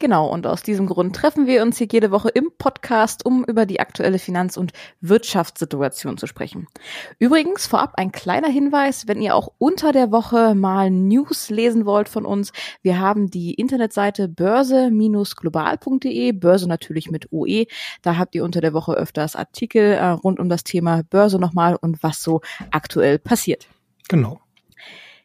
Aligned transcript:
Genau, 0.00 0.28
und 0.28 0.44
aus 0.46 0.64
diesem 0.64 0.86
Grund 0.86 1.14
treffen 1.14 1.46
wir 1.46 1.62
uns 1.62 1.78
hier 1.78 1.86
jede 1.90 2.10
Woche 2.10 2.28
im 2.28 2.50
Podcast, 2.58 3.24
um 3.24 3.44
über 3.44 3.64
die 3.64 3.78
aktuelle 3.78 4.18
Finanz- 4.18 4.56
und 4.56 4.72
Wirtschaftssituation 5.00 6.18
zu 6.18 6.26
sprechen. 6.26 6.66
Übrigens, 7.20 7.68
vorab 7.68 7.92
ein 7.96 8.10
kleiner 8.10 8.48
Hinweis, 8.48 9.06
wenn 9.06 9.22
ihr 9.22 9.36
auch 9.36 9.52
unter 9.58 9.92
der 9.92 10.10
Woche 10.10 10.56
mal 10.56 10.90
News 10.90 11.48
lesen 11.48 11.86
wollt 11.86 12.08
von 12.08 12.26
uns. 12.26 12.52
Wir 12.82 12.98
haben 12.98 13.30
die 13.30 13.54
Internetseite 13.54 14.26
börse-global.de, 14.28 16.32
Börse 16.32 16.68
natürlich 16.68 17.12
mit 17.12 17.32
OE. 17.32 17.66
Da 18.02 18.16
habt 18.16 18.34
ihr 18.34 18.42
unter 18.42 18.60
der 18.60 18.74
Woche 18.74 18.94
öfters 18.94 19.36
Artikel 19.36 19.92
äh, 19.92 20.08
rund 20.08 20.40
um 20.40 20.48
das 20.48 20.64
Thema 20.64 21.04
Börse 21.04 21.38
nochmal 21.38 21.78
und 21.80 22.02
was 22.02 22.20
so 22.20 22.40
aktuell 22.72 23.20
passiert. 23.20 23.68
Genau. 24.08 24.40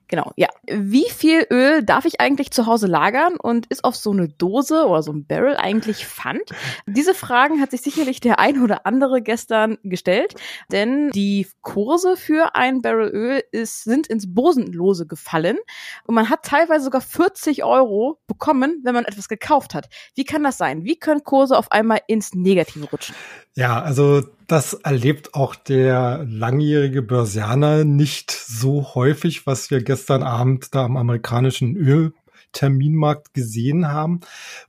Genau, 0.09 0.31
ja. 0.35 0.47
Wie 0.67 1.07
viel 1.07 1.45
Öl 1.51 1.83
darf 1.83 2.05
ich 2.05 2.19
eigentlich 2.19 2.49
zu 2.49 2.65
Hause 2.65 2.87
lagern 2.87 3.35
und 3.37 3.67
ist 3.67 3.83
auf 3.83 3.95
so 3.95 4.11
eine 4.11 4.27
Dose 4.27 4.87
oder 4.87 5.03
so 5.03 5.13
ein 5.13 5.27
Barrel 5.27 5.55
eigentlich 5.55 6.07
Pfand? 6.07 6.41
Diese 6.87 7.13
Fragen 7.13 7.61
hat 7.61 7.69
sich 7.69 7.81
sicherlich 7.81 8.19
der 8.19 8.39
ein 8.39 8.61
oder 8.63 8.87
andere 8.87 9.21
gestern 9.21 9.77
gestellt, 9.83 10.33
denn 10.71 11.11
die 11.11 11.47
Kurse 11.61 12.17
für 12.17 12.55
ein 12.55 12.81
Barrel 12.81 13.09
Öl 13.09 13.43
ist, 13.51 13.83
sind 13.83 14.07
ins 14.07 14.33
Bosenlose 14.33 15.05
gefallen 15.05 15.59
und 16.05 16.15
man 16.15 16.31
hat 16.31 16.43
teilweise 16.43 16.85
sogar 16.85 17.01
40 17.01 17.63
Euro 17.63 18.19
bekommen, 18.25 18.81
wenn 18.83 18.95
man 18.95 19.05
etwas 19.05 19.29
gekauft 19.29 19.75
hat. 19.75 19.89
Wie 20.15 20.25
kann 20.25 20.43
das 20.43 20.57
sein? 20.57 20.85
Wie 20.85 20.97
können 20.97 21.23
Kurse 21.23 21.55
auf 21.55 21.71
einmal 21.71 22.01
ins 22.07 22.33
Negative 22.33 22.89
rutschen? 22.89 23.13
Ja, 23.53 23.79
also 23.83 24.23
das 24.51 24.73
erlebt 24.73 25.35
auch 25.35 25.55
der 25.55 26.25
langjährige 26.27 27.01
Börsianer 27.01 27.83
nicht 27.83 28.31
so 28.31 28.95
häufig, 28.95 29.45
was 29.45 29.69
wir 29.69 29.83
gestern 29.83 30.23
Abend 30.23 30.73
da 30.73 30.85
am 30.85 30.97
amerikanischen 30.97 31.75
Ölterminmarkt 31.75 33.33
gesehen 33.35 33.89
haben. 33.89 34.21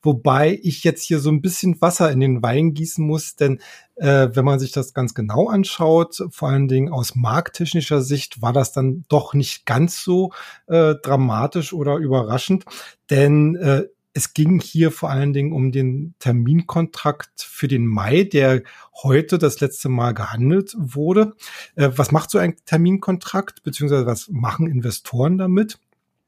Wobei 0.03 0.59
ich 0.62 0.84
jetzt 0.84 1.05
hier 1.05 1.19
so 1.19 1.31
ein 1.31 1.41
bisschen 1.41 1.81
Wasser 1.81 2.12
in 2.12 2.20
den 2.20 2.42
Wein 2.42 2.75
gießen 2.75 3.05
muss, 3.05 3.37
denn 3.37 3.61
äh, 3.97 4.28
wenn 4.34 4.45
man 4.45 4.59
sich 4.59 4.72
das 4.72 4.92
ganz 4.92 5.14
genau 5.14 5.48
anschaut, 5.48 6.27
vor 6.31 6.50
allen 6.50 6.69
Dingen 6.69 6.92
aus 6.92 7.17
markttechnischer 7.17 8.03
Sicht, 8.03 8.42
war 8.42 8.53
das 8.53 8.72
dann 8.72 9.05
doch 9.09 9.33
nicht 9.33 9.65
ganz 9.65 10.05
so 10.05 10.33
äh, 10.67 10.94
dramatisch 11.03 11.72
oder 11.72 11.97
überraschend, 11.97 12.65
denn 13.09 13.56
äh, 13.56 13.84
es 14.12 14.34
ging 14.34 14.61
hier 14.61 14.91
vor 14.91 15.11
allen 15.11 15.33
Dingen 15.33 15.53
um 15.53 15.70
den 15.72 16.14
Terminkontrakt 16.19 17.42
für 17.42 17.69
den 17.69 17.86
Mai, 17.86 18.25
der 18.25 18.62
heute 19.03 19.39
das 19.39 19.61
letzte 19.61 19.89
Mal 19.89 20.14
gehandelt 20.14 20.75
wurde. 20.78 21.34
Äh, 21.77 21.91
was 21.94 22.11
macht 22.11 22.31
so 22.31 22.38
ein 22.38 22.56
Terminkontrakt, 22.64 23.62
beziehungsweise 23.62 24.06
was 24.06 24.28
machen 24.28 24.66
Investoren 24.66 25.38
damit? 25.38 25.78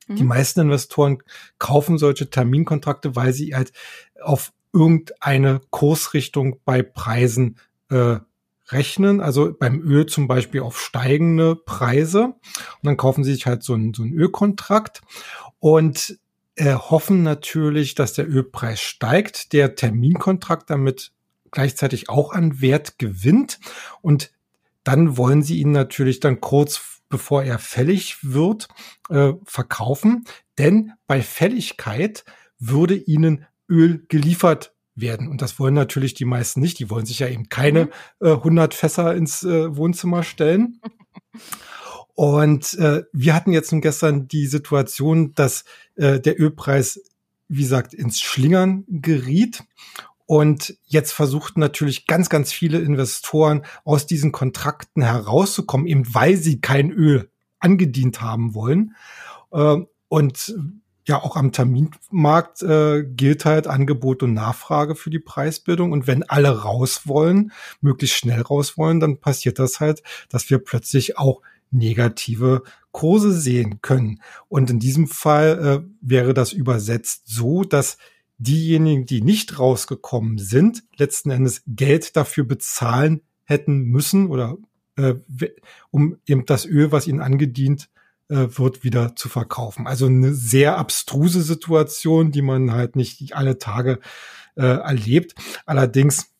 Mhm. 0.06 0.16
Die 0.16 0.24
meisten 0.24 0.60
Investoren 0.60 1.18
kaufen 1.58 1.98
solche 1.98 2.30
Terminkontrakte, 2.30 3.16
weil 3.16 3.32
sie 3.32 3.54
halt 3.54 3.72
auf 4.20 4.52
irgendeine 4.72 5.60
Kursrichtung 5.70 6.60
bei 6.64 6.82
Preisen 6.82 7.58
äh, 7.90 8.18
rechnen, 8.68 9.20
also 9.20 9.52
beim 9.58 9.80
Öl 9.82 10.06
zum 10.06 10.28
Beispiel 10.28 10.60
auf 10.60 10.80
steigende 10.80 11.56
Preise. 11.56 12.24
Und 12.24 12.84
dann 12.84 12.96
kaufen 12.96 13.24
sie 13.24 13.32
sich 13.32 13.46
halt 13.46 13.62
so 13.62 13.74
einen, 13.74 13.92
so 13.92 14.02
einen 14.02 14.14
Ölkontrakt. 14.14 15.02
Und 15.58 16.18
äh, 16.56 16.74
hoffen 16.74 17.22
natürlich, 17.22 17.94
dass 17.94 18.12
der 18.12 18.28
Ölpreis 18.28 18.80
steigt, 18.80 19.52
der 19.52 19.74
Terminkontrakt 19.74 20.70
damit 20.70 21.12
gleichzeitig 21.50 22.08
auch 22.08 22.32
an 22.32 22.60
Wert 22.60 22.98
gewinnt 22.98 23.58
und 24.00 24.32
dann 24.84 25.16
wollen 25.16 25.42
sie 25.42 25.60
ihn 25.60 25.72
natürlich 25.72 26.20
dann 26.20 26.40
kurz 26.40 26.92
bevor 27.12 27.44
er 27.44 27.58
fällig 27.58 28.16
wird, 28.22 28.68
äh, 29.10 29.34
verkaufen, 29.44 30.24
denn 30.58 30.92
bei 31.06 31.20
Fälligkeit 31.20 32.24
würde 32.58 32.94
ihnen 32.94 33.44
Öl 33.68 34.06
geliefert 34.08 34.74
werden. 34.94 35.28
Und 35.28 35.42
das 35.42 35.58
wollen 35.58 35.74
natürlich 35.74 36.14
die 36.14 36.24
meisten 36.24 36.60
nicht. 36.60 36.78
Die 36.78 36.90
wollen 36.90 37.06
sich 37.06 37.18
ja 37.18 37.28
eben 37.28 37.48
keine 37.48 37.84
mhm. 38.20 38.26
äh, 38.26 38.32
100 38.32 38.74
Fässer 38.74 39.14
ins 39.14 39.42
äh, 39.42 39.76
Wohnzimmer 39.76 40.22
stellen. 40.22 40.80
Und 42.14 42.74
äh, 42.74 43.04
wir 43.12 43.34
hatten 43.34 43.52
jetzt 43.52 43.72
nun 43.72 43.80
gestern 43.80 44.28
die 44.28 44.46
Situation, 44.46 45.34
dass 45.34 45.64
äh, 45.96 46.20
der 46.20 46.40
Ölpreis, 46.40 47.00
wie 47.48 47.62
gesagt, 47.62 47.94
ins 47.94 48.20
Schlingern 48.20 48.84
geriet. 48.88 49.64
Und 50.26 50.76
jetzt 50.86 51.12
versuchten 51.12 51.60
natürlich 51.60 52.06
ganz, 52.06 52.28
ganz 52.28 52.52
viele 52.52 52.78
Investoren 52.78 53.62
aus 53.84 54.06
diesen 54.06 54.32
Kontrakten 54.32 55.02
herauszukommen, 55.02 55.86
eben 55.86 56.14
weil 56.14 56.36
sie 56.36 56.60
kein 56.60 56.90
Öl 56.90 57.30
angedient 57.58 58.20
haben 58.20 58.54
wollen. 58.54 58.94
Äh, 59.52 59.78
und 60.08 60.54
ja, 61.06 61.20
auch 61.20 61.36
am 61.36 61.50
Terminmarkt 61.50 62.62
äh, 62.62 63.02
gilt 63.04 63.44
halt 63.44 63.66
Angebot 63.66 64.22
und 64.22 64.34
Nachfrage 64.34 64.94
für 64.94 65.10
die 65.10 65.18
Preisbildung. 65.18 65.92
Und 65.92 66.06
wenn 66.06 66.22
alle 66.22 66.62
raus 66.62 67.02
wollen, 67.06 67.52
möglichst 67.80 68.16
schnell 68.16 68.42
raus 68.42 68.78
wollen, 68.78 69.00
dann 69.00 69.18
passiert 69.18 69.58
das 69.58 69.80
halt, 69.80 70.02
dass 70.28 70.48
wir 70.50 70.58
plötzlich 70.58 71.18
auch 71.18 71.40
negative 71.72 72.62
Kurse 72.92 73.32
sehen 73.32 73.80
können. 73.82 74.20
Und 74.48 74.70
in 74.70 74.78
diesem 74.78 75.08
Fall 75.08 75.82
äh, 75.82 75.92
wäre 76.00 76.34
das 76.34 76.52
übersetzt 76.52 77.22
so, 77.26 77.64
dass 77.64 77.96
diejenigen, 78.38 79.06
die 79.06 79.22
nicht 79.22 79.58
rausgekommen 79.58 80.38
sind, 80.38 80.84
letzten 80.96 81.30
Endes 81.30 81.62
Geld 81.66 82.16
dafür 82.16 82.44
bezahlen 82.44 83.22
hätten 83.44 83.84
müssen 83.84 84.28
oder 84.28 84.56
äh, 84.96 85.14
um 85.90 86.18
eben 86.26 86.44
das 86.46 86.66
Öl, 86.66 86.92
was 86.92 87.06
ihnen 87.06 87.20
angedient 87.20 87.88
äh, 88.28 88.48
wird, 88.58 88.84
wieder 88.84 89.16
zu 89.16 89.28
verkaufen. 89.28 89.86
Also 89.86 90.06
eine 90.06 90.34
sehr 90.34 90.76
abstruse 90.76 91.42
Situation, 91.42 92.32
die 92.32 92.42
man 92.42 92.72
halt 92.72 92.96
nicht 92.96 93.34
alle 93.34 93.58
Tage 93.58 94.00
äh, 94.56 94.62
erlebt. 94.62 95.34
Allerdings 95.66 96.30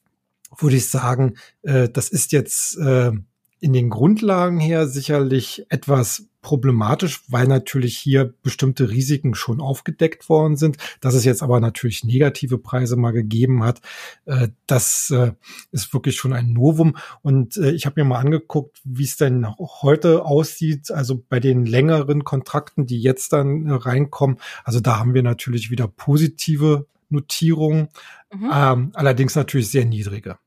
würde 0.59 0.77
ich 0.77 0.91
sagen, 0.91 1.35
äh, 1.63 1.89
das 1.89 2.09
ist 2.09 2.33
jetzt 2.33 2.77
äh, 2.79 3.13
in 3.63 3.73
den 3.73 3.91
Grundlagen 3.91 4.59
her 4.59 4.89
sicherlich 4.89 5.65
etwas 5.69 6.27
problematisch, 6.41 7.23
weil 7.29 7.47
natürlich 7.47 7.97
hier 7.97 8.35
bestimmte 8.43 8.91
Risiken 8.91 9.37
schon 9.37 9.61
aufgedeckt 9.61 10.29
worden 10.29 10.57
sind. 10.57 10.79
Dass 11.01 11.15
es 11.15 11.25
jetzt 11.25 11.45
aber 11.45 11.61
natürlich 11.61 12.03
negative 12.03 12.59
Preise 12.59 12.97
mal 12.97 13.13
gegeben 13.13 13.63
hat, 13.63 13.81
äh, 14.25 14.49
das 14.67 15.11
äh, 15.11 15.31
ist 15.71 15.95
wirklich 15.95 16.17
schon 16.17 16.33
ein 16.33 16.53
Novum. 16.53 16.97
Und 17.23 17.57
äh, 17.57 17.71
ich 17.71 17.87
habe 17.87 18.03
mir 18.03 18.09
mal 18.09 18.19
angeguckt, 18.19 18.81
wie 18.83 19.05
es 19.05 19.17
denn 19.17 19.47
heute 19.57 20.25
aussieht. 20.25 20.91
Also 20.91 21.25
bei 21.29 21.39
den 21.39 21.65
längeren 21.65 22.25
Kontrakten, 22.25 22.87
die 22.87 23.01
jetzt 23.01 23.33
dann 23.33 23.71
reinkommen. 23.71 24.39
Also 24.65 24.81
da 24.81 24.99
haben 24.99 25.15
wir 25.15 25.23
natürlich 25.23 25.71
wieder 25.71 25.87
positive 25.87 26.89
Notierungen, 27.11 27.91
mhm. 28.35 28.51
ähm, 28.53 28.91
allerdings 28.95 29.37
natürlich 29.37 29.71
sehr 29.71 29.85
niedrige. 29.85 30.39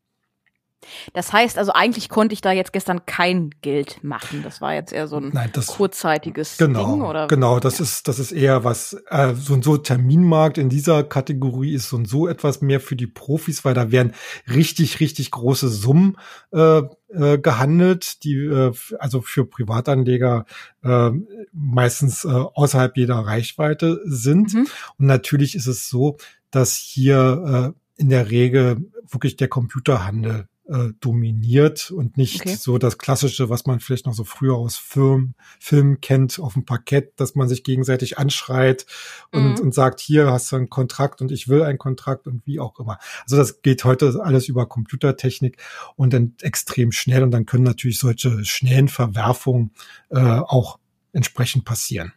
Das 1.13 1.33
heißt 1.33 1.57
also, 1.57 1.71
eigentlich 1.73 2.09
konnte 2.09 2.33
ich 2.33 2.41
da 2.41 2.51
jetzt 2.51 2.73
gestern 2.73 3.05
kein 3.05 3.51
Geld 3.61 4.03
machen. 4.03 4.41
Das 4.43 4.61
war 4.61 4.73
jetzt 4.73 4.93
eher 4.93 5.07
so 5.07 5.17
ein 5.17 5.29
Nein, 5.33 5.49
das, 5.53 5.67
kurzzeitiges 5.67 6.57
genau, 6.57 6.93
Ding, 6.93 7.01
oder? 7.01 7.27
Genau, 7.27 7.59
das 7.59 7.79
ja. 7.79 7.83
ist, 7.83 8.07
das 8.07 8.19
ist 8.19 8.31
eher 8.31 8.63
was, 8.63 8.93
äh, 9.09 9.33
so 9.35 9.53
ein 9.53 9.61
so 9.61 9.77
Terminmarkt 9.77 10.57
in 10.57 10.69
dieser 10.69 11.03
Kategorie 11.03 11.73
ist 11.73 11.89
so 11.89 11.95
und 11.95 12.07
so 12.07 12.27
etwas 12.27 12.61
mehr 12.61 12.79
für 12.79 12.95
die 12.95 13.07
Profis, 13.07 13.65
weil 13.65 13.73
da 13.73 13.91
werden 13.91 14.13
richtig, 14.47 14.99
richtig 14.99 15.31
große 15.31 15.69
Summen 15.69 16.17
äh, 16.51 16.81
äh, 17.09 17.37
gehandelt, 17.37 18.23
die 18.23 18.35
äh, 18.35 18.73
also 18.99 19.21
für 19.21 19.45
Privatanleger 19.45 20.45
äh, 20.83 21.11
meistens 21.53 22.25
äh, 22.25 22.29
außerhalb 22.29 22.97
jeder 22.97 23.19
Reichweite 23.19 24.01
sind. 24.05 24.53
Mhm. 24.53 24.67
Und 24.97 25.05
natürlich 25.05 25.55
ist 25.55 25.67
es 25.67 25.89
so, 25.89 26.17
dass 26.51 26.75
hier 26.75 27.73
äh, 27.73 28.01
in 28.01 28.09
der 28.09 28.29
Regel 28.29 28.89
wirklich 29.09 29.37
der 29.37 29.47
Computerhandel 29.47 30.47
äh, 30.67 30.89
dominiert 30.99 31.91
und 31.91 32.17
nicht 32.17 32.41
okay. 32.41 32.55
so 32.55 32.77
das 32.77 32.97
Klassische, 32.97 33.49
was 33.49 33.65
man 33.65 33.79
vielleicht 33.79 34.05
noch 34.05 34.13
so 34.13 34.23
früher 34.23 34.55
aus 34.55 34.77
Film, 34.77 35.35
Filmen 35.59 36.01
kennt, 36.01 36.39
auf 36.39 36.53
dem 36.53 36.65
Parkett, 36.65 37.19
dass 37.19 37.35
man 37.35 37.47
sich 37.47 37.63
gegenseitig 37.63 38.17
anschreit 38.17 38.85
und, 39.31 39.53
mhm. 39.53 39.59
und 39.59 39.73
sagt, 39.73 39.99
hier 39.99 40.31
hast 40.31 40.51
du 40.51 40.55
einen 40.55 40.69
Kontrakt 40.69 41.21
und 41.21 41.31
ich 41.31 41.47
will 41.47 41.63
einen 41.63 41.77
Kontrakt 41.77 42.27
und 42.27 42.45
wie 42.45 42.59
auch 42.59 42.79
immer. 42.79 42.97
Also 43.23 43.37
das 43.37 43.61
geht 43.61 43.83
heute 43.83 44.19
alles 44.23 44.47
über 44.47 44.65
Computertechnik 44.65 45.57
und 45.95 46.13
dann 46.13 46.33
extrem 46.41 46.91
schnell 46.91 47.23
und 47.23 47.31
dann 47.31 47.45
können 47.45 47.63
natürlich 47.63 47.99
solche 47.99 48.43
schnellen 48.43 48.87
Verwerfungen 48.87 49.71
äh, 50.09 50.19
auch 50.19 50.79
entsprechend 51.13 51.65
passieren. 51.65 52.13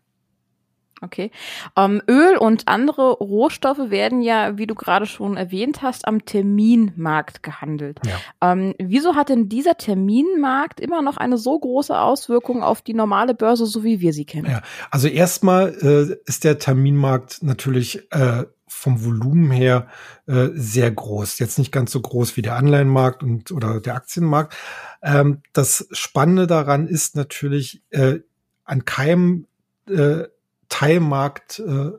Okay. 1.00 1.30
Ähm, 1.76 2.02
Öl 2.08 2.36
und 2.36 2.66
andere 2.66 3.12
Rohstoffe 3.12 3.90
werden 3.90 4.20
ja, 4.20 4.58
wie 4.58 4.66
du 4.66 4.74
gerade 4.74 5.06
schon 5.06 5.36
erwähnt 5.36 5.82
hast, 5.82 6.08
am 6.08 6.24
Terminmarkt 6.24 7.42
gehandelt. 7.42 8.00
Ja. 8.04 8.52
Ähm, 8.52 8.74
wieso 8.78 9.14
hat 9.14 9.28
denn 9.28 9.48
dieser 9.48 9.76
Terminmarkt 9.76 10.80
immer 10.80 11.02
noch 11.02 11.16
eine 11.16 11.38
so 11.38 11.58
große 11.58 11.98
Auswirkung 11.98 12.62
auf 12.62 12.82
die 12.82 12.94
normale 12.94 13.34
Börse, 13.34 13.66
so 13.66 13.84
wie 13.84 14.00
wir 14.00 14.12
sie 14.12 14.24
kennen? 14.24 14.50
Ja, 14.50 14.62
also 14.90 15.08
erstmal 15.08 15.74
äh, 15.80 16.16
ist 16.26 16.44
der 16.44 16.58
Terminmarkt 16.58 17.42
natürlich 17.42 18.10
äh, 18.12 18.44
vom 18.66 19.04
Volumen 19.04 19.50
her 19.50 19.88
äh, 20.26 20.48
sehr 20.52 20.90
groß. 20.90 21.38
Jetzt 21.38 21.58
nicht 21.58 21.72
ganz 21.72 21.92
so 21.92 22.00
groß 22.00 22.36
wie 22.36 22.42
der 22.42 22.56
Anleihenmarkt 22.56 23.22
und 23.22 23.50
oder 23.52 23.80
der 23.80 23.94
Aktienmarkt. 23.94 24.54
Ähm, 25.02 25.42
das 25.52 25.88
Spannende 25.92 26.46
daran 26.46 26.86
ist 26.86 27.16
natürlich, 27.16 27.82
äh, 27.90 28.20
an 28.64 28.84
keinem 28.84 29.46
äh, 29.88 30.24
Teilmarkt 30.68 31.60
äh, 31.60 31.92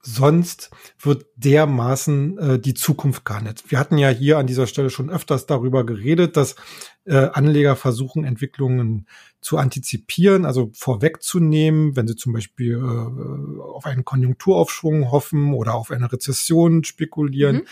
sonst 0.00 0.70
wird 1.00 1.26
dermaßen 1.36 2.38
äh, 2.38 2.58
die 2.58 2.74
Zukunft 2.74 3.24
gehandelt. 3.24 3.64
Wir 3.68 3.78
hatten 3.78 3.98
ja 3.98 4.08
hier 4.08 4.38
an 4.38 4.46
dieser 4.46 4.66
Stelle 4.66 4.90
schon 4.90 5.10
öfters 5.10 5.46
darüber 5.46 5.84
geredet, 5.84 6.36
dass 6.36 6.56
äh, 7.04 7.16
Anleger 7.16 7.76
versuchen, 7.76 8.24
Entwicklungen 8.24 9.06
zu 9.40 9.58
antizipieren, 9.58 10.44
also 10.44 10.70
vorwegzunehmen, 10.72 11.96
wenn 11.96 12.08
sie 12.08 12.16
zum 12.16 12.32
Beispiel 12.32 12.74
äh, 12.78 13.60
auf 13.60 13.86
einen 13.86 14.04
Konjunkturaufschwung 14.04 15.10
hoffen 15.10 15.52
oder 15.52 15.74
auf 15.74 15.90
eine 15.90 16.10
Rezession 16.10 16.84
spekulieren. 16.84 17.56
Mhm. 17.56 17.62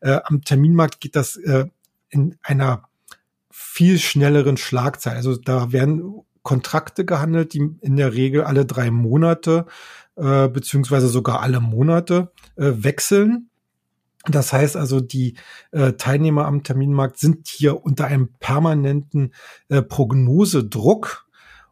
Äh, 0.00 0.20
am 0.24 0.42
Terminmarkt 0.42 1.00
geht 1.00 1.16
das 1.16 1.36
äh, 1.36 1.66
in 2.08 2.36
einer 2.42 2.88
viel 3.50 3.98
schnelleren 3.98 4.56
Schlagzeit. 4.56 5.16
Also 5.16 5.36
da 5.36 5.70
werden 5.70 6.24
Kontrakte 6.44 7.04
gehandelt, 7.04 7.54
die 7.54 7.70
in 7.80 7.96
der 7.96 8.14
Regel 8.14 8.44
alle 8.44 8.64
drei 8.64 8.92
Monate 8.92 9.66
äh, 10.14 10.48
beziehungsweise 10.48 11.08
sogar 11.08 11.40
alle 11.40 11.58
Monate 11.58 12.30
äh, 12.56 12.70
wechseln. 12.76 13.50
Das 14.26 14.52
heißt 14.52 14.76
also, 14.76 15.00
die 15.00 15.36
äh, 15.72 15.94
Teilnehmer 15.94 16.46
am 16.46 16.62
Terminmarkt 16.62 17.18
sind 17.18 17.48
hier 17.48 17.84
unter 17.84 18.06
einem 18.06 18.28
permanenten 18.38 19.34
äh, 19.68 19.82
Prognosedruck 19.82 21.26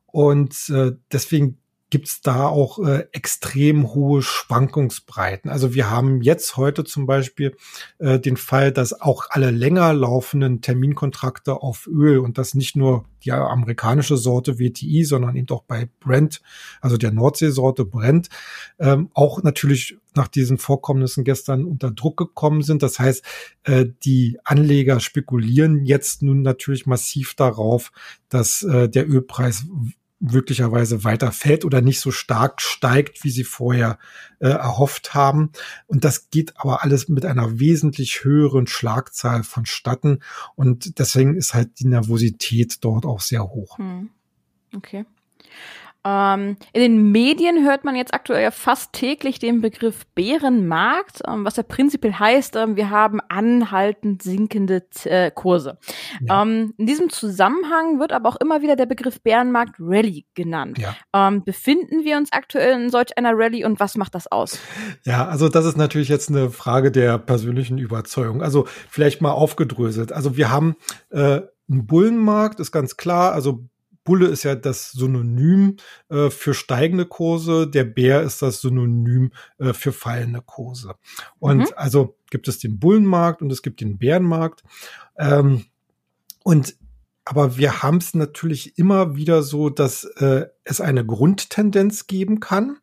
und 0.07 0.69
äh, 0.71 0.93
deswegen 1.13 1.62
gibt 1.93 2.09
es 2.09 2.23
da 2.23 2.47
auch 2.47 2.79
äh, 2.79 3.05
extrem 3.13 3.93
hohe 3.93 4.23
Schwankungsbreiten. 4.23 5.51
Also 5.51 5.75
wir 5.75 5.91
haben 5.91 6.23
jetzt 6.23 6.57
heute 6.57 6.85
zum 6.85 7.05
Beispiel 7.05 7.55
äh, 7.99 8.19
den 8.19 8.39
Fall, 8.39 8.73
dass 8.73 8.99
auch 8.99 9.27
alle 9.29 9.51
länger 9.51 9.93
laufenden 9.93 10.63
Terminkontrakte 10.63 11.53
auf 11.61 11.87
Öl 11.87 12.19
und 12.21 12.39
das 12.39 12.55
nicht 12.55 12.77
nur 12.77 13.05
die 13.25 13.31
amerikanische 13.31 14.17
Sorte 14.17 14.59
WTI, 14.59 15.05
sondern 15.05 15.37
eben 15.37 15.51
auch 15.51 15.65
bei 15.65 15.91
Brent, 16.01 16.41
also 16.81 16.97
der 16.97 17.13
Nordseesorte 17.13 17.85
Brent, 17.85 18.31
ähm, 18.79 19.11
auch 19.13 19.43
natürlich 19.43 19.99
nach 20.15 20.29
diesen 20.29 20.57
Vorkommnissen 20.57 21.25
gestern 21.25 21.67
unter 21.67 21.91
Druck 21.91 22.17
gekommen 22.17 22.63
sind. 22.63 22.83
Das 22.83 22.99
heißt, 23.01 23.23
äh, 23.65 23.85
die 24.03 24.39
Anleger 24.45 24.99
spekulieren 24.99 25.85
jetzt 25.85 26.23
nun 26.23 26.41
natürlich 26.41 26.87
massiv 26.87 27.35
darauf, 27.35 27.93
dass 28.31 28.63
äh, 28.63 28.89
der 28.89 29.07
Ölpreis 29.07 29.67
möglicherweise 30.23 31.03
weiter 31.03 31.33
fällt 31.33 31.65
oder 31.65 31.81
nicht 31.81 32.01
so 32.01 32.13
stark 32.13 32.61
steigt, 32.61 33.25
wie 33.25 33.31
sie 33.31 33.45
vorher 33.45 33.99
äh, 34.39 34.49
erhofft 34.49 35.15
haben. 35.15 35.51
Und 35.87 36.05
das 36.05 36.31
geht 36.31 36.55
aber 36.57 36.85
alles 36.85 37.09
mit 37.09 37.27
einer 37.27 37.59
wesentlich 37.59 38.25
höheren 38.25 38.67
Schlagzahl 38.67 39.43
vonstatten. 39.43 40.21
Und 40.55 40.99
deswegen 41.01 41.35
ist 41.35 41.55
halt 41.55 41.81
die 41.81 41.89
Nervosität 41.89 42.85
dort 42.85 43.05
auch 43.05 43.21
sehr 43.21 43.43
hoch. 43.43 43.79
Hm. 43.79 44.11
Okay. 44.75 45.05
Ähm, 46.05 46.57
in 46.73 46.81
den 46.81 47.13
Medien 47.13 47.65
hört 47.65 47.85
man 47.85 47.95
jetzt 47.95 48.13
aktuell 48.13 48.51
fast 48.51 48.93
täglich 48.93 49.39
den 49.39 49.61
Begriff 49.61 50.05
Bärenmarkt, 50.15 51.21
ähm, 51.29 51.45
was 51.45 51.57
ja 51.57 51.63
prinzipiell 51.63 52.15
heißt, 52.15 52.57
ähm, 52.57 52.77
wir 52.77 52.91
haben 52.91 53.21
anhaltend 53.29 54.23
sinkende 54.23 54.85
äh, 55.05 55.31
Kurse. 55.31 55.79
Ja. 56.21 56.43
Ähm, 56.43 56.75
in 56.77 56.87
diesem 56.87 57.11
Zusammenhang 57.11 58.01
wird 58.01 58.13
aber 58.13 58.29
auch 58.29 58.37
immer 58.37 58.63
wieder 58.63 58.75
der 58.75 58.87
Begriff 58.87 59.21
Bärenmarkt 59.21 59.77
Rally 59.79 60.27
genannt. 60.35 60.79
Ja. 60.79 60.97
Ähm, 61.15 61.45
befinden 61.45 62.05
wir 62.05 62.17
uns 62.17 62.33
aktuell 62.33 62.81
in 62.81 62.91
solch 62.91 63.17
einer 63.17 63.33
Rally 63.35 63.65
und 63.65 63.79
was 63.79 63.97
macht 63.97 64.15
das 64.15 64.31
aus? 64.31 64.59
Ja, 65.05 65.27
also 65.29 65.49
das 65.49 65.65
ist 65.65 65.77
natürlich 65.77 66.09
jetzt 66.09 66.31
eine 66.31 66.51
Frage 66.51 66.91
der 66.91 67.19
persönlichen 67.19 67.79
Überzeugung. 67.79 68.43
Also 68.43 68.67
vielleicht 68.89 69.21
mal 69.21 69.33
aufgedröselt. 69.33 70.13
Also 70.13 70.37
wir 70.37 70.51
haben 70.51 70.77
äh, 71.11 71.43
ein 71.71 71.87
Bullenmarkt, 71.87 72.61
ist 72.61 72.73
ganz 72.73 72.97
klar. 72.97 73.33
Also 73.33 73.69
Bulle 74.05 74.27
ist 74.27 74.43
ja 74.43 74.55
das 74.55 74.93
Synonym 74.93 75.77
äh, 76.09 76.31
für 76.31 76.55
steigende 76.55 77.07
Kurse, 77.07 77.69
der 77.69 77.85
Bär 77.85 78.23
ist 78.23 78.43
das 78.43 78.61
Synonym 78.61 79.33
äh, 79.59 79.73
für 79.73 79.93
fallende 79.93 80.43
Kurse. 80.43 80.95
Und 81.39 81.59
mhm. 81.59 81.69
also 81.77 82.17
gibt 82.31 82.49
es 82.49 82.59
den 82.59 82.79
Bullenmarkt 82.79 83.43
und 83.43 83.53
es 83.53 83.63
gibt 83.63 83.81
den 83.81 83.99
Bärenmarkt. 83.99 84.63
Ähm, 85.17 85.67
und 86.43 86.77
aber 87.25 87.57
wir 87.57 87.83
haben 87.83 87.99
es 87.99 88.15
natürlich 88.15 88.79
immer 88.79 89.15
wieder 89.15 89.43
so, 89.43 89.71
dass 89.71 90.05
äh, 90.05 90.47
es 90.65 90.81
eine 90.81 91.07
Grundtendenz 91.07 92.09
geben 92.09 92.41
kann, 92.41 92.79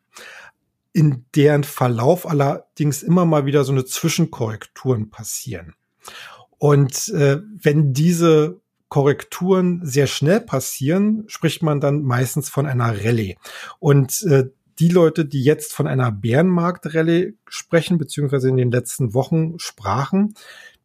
in 0.92 1.26
deren 1.34 1.64
Verlauf 1.64 2.26
allerdings 2.26 3.02
immer 3.02 3.26
mal 3.26 3.44
wieder 3.44 3.64
so 3.64 3.72
eine 3.72 3.84
Zwischenkorrekturen 3.84 5.10
passieren. 5.10 5.74
Und 6.58 7.08
äh, 7.08 7.40
wenn 7.42 7.92
diese 7.92 8.60
Korrekturen 8.90 9.80
sehr 9.84 10.06
schnell 10.06 10.40
passieren, 10.40 11.24
spricht 11.28 11.62
man 11.62 11.80
dann 11.80 12.02
meistens 12.02 12.50
von 12.50 12.66
einer 12.66 12.88
Rallye. 12.88 13.36
Und 13.78 14.22
äh, 14.24 14.50
die 14.80 14.88
Leute, 14.88 15.24
die 15.24 15.42
jetzt 15.42 15.72
von 15.72 15.86
einer 15.86 16.10
Bärenmarkt-Rallye 16.10 17.34
sprechen, 17.46 17.98
beziehungsweise 17.98 18.48
in 18.48 18.56
den 18.56 18.70
letzten 18.70 19.14
Wochen 19.14 19.58
sprachen, 19.58 20.34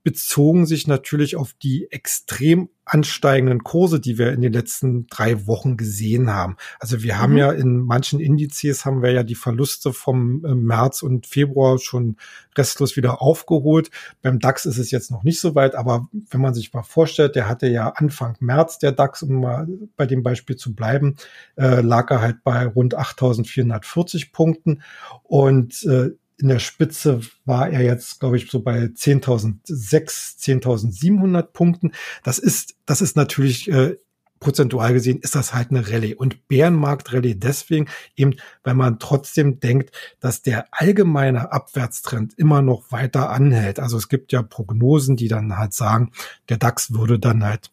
bezogen 0.06 0.68
sich 0.68 0.86
natürlich 0.86 1.36
auf 1.36 1.54
die 1.54 1.92
extrem 1.92 2.70
ansteigenden 2.86 3.64
Kurse, 3.64 4.00
die 4.00 4.20
wir 4.20 4.34
in 4.34 4.42
den 4.42 4.54
letzten 4.54 5.08
drei 5.08 5.48
Wochen 5.48 5.78
gesehen 5.78 6.32
haben. 6.32 6.58
Also 6.80 7.02
wir 7.02 7.16
mhm. 7.16 7.18
haben 7.18 7.38
ja 7.38 7.52
in 7.52 7.80
manchen 7.80 8.20
Indizes 8.20 8.86
haben 8.86 9.02
wir 9.02 9.12
ja 9.12 9.24
die 9.24 9.34
Verluste 9.34 9.94
vom 9.94 10.46
äh, 10.46 10.54
März 10.54 11.02
und 11.02 11.26
Februar 11.26 11.80
schon 11.80 12.18
restlos 12.56 12.96
wieder 12.96 13.20
aufgeholt. 13.20 13.90
Beim 14.22 14.38
DAX 14.38 14.68
ist 14.68 14.78
es 14.78 14.92
jetzt 14.92 15.10
noch 15.10 15.24
nicht 15.24 15.40
so 15.40 15.56
weit, 15.56 15.74
aber 15.74 16.08
wenn 16.30 16.40
man 16.40 16.54
sich 16.54 16.72
mal 16.72 16.84
vorstellt, 16.84 17.36
der 17.36 17.50
hatte 17.50 17.66
ja 17.66 17.90
Anfang 17.90 18.38
März 18.40 18.78
der 18.78 18.92
DAX, 18.92 19.24
um 19.24 19.42
mal 19.42 19.68
bei 19.98 20.06
dem 20.06 20.22
Beispiel 20.22 20.56
zu 20.56 20.76
bleiben, 20.76 21.18
äh, 21.56 21.82
lag 21.82 22.12
er 22.12 22.22
halt 22.22 22.44
bei 22.44 22.68
rund 22.68 22.96
8.440 22.96 24.32
Punkten 24.32 24.84
und 25.24 25.84
äh, 25.86 26.12
in 26.38 26.50
der 26.50 26.60
Spitze 26.60 27.22
war 27.46 27.70
er 27.70 27.82
jetzt, 27.82 28.20
glaube 28.20 28.38
ich, 28.38 28.50
so 28.50 28.62
bei 28.62 28.86
10.006, 28.86 30.38
10.700 30.40 31.44
Punkten. 31.44 31.92
Das 32.24 32.40
ist, 32.40 32.76
das 32.86 33.02
ist 33.02 33.16
natürlich 33.16 33.72
äh, 33.72 33.98
prozentual 34.40 34.94
gesehen 34.94 35.20
ist 35.22 35.34
das 35.34 35.54
halt 35.54 35.72
eine 35.72 35.90
Rallye 35.90 36.14
und 36.14 36.48
Bärenmarkt-Rallye 36.48 37.36
deswegen 37.36 37.88
eben, 38.16 38.36
weil 38.64 38.74
man 38.76 39.00
trotzdem 39.00 39.60
denkt, 39.60 39.92
dass 40.20 40.42
der 40.42 40.68
allgemeine 40.72 41.52
Abwärtstrend 41.52 42.38
immer 42.38 42.62
noch 42.62 42.92
weiter 42.92 43.30
anhält. 43.30 43.80
Also 43.80 43.98
es 43.98 44.10
gibt 44.10 44.32
ja 44.32 44.44
Prognosen, 44.44 45.16
die 45.16 45.30
dann 45.30 45.58
halt 45.58 45.74
sagen, 45.74 46.12
der 46.50 46.58
DAX 46.58 46.94
würde 46.94 47.18
dann 47.18 47.44
halt 47.44 47.72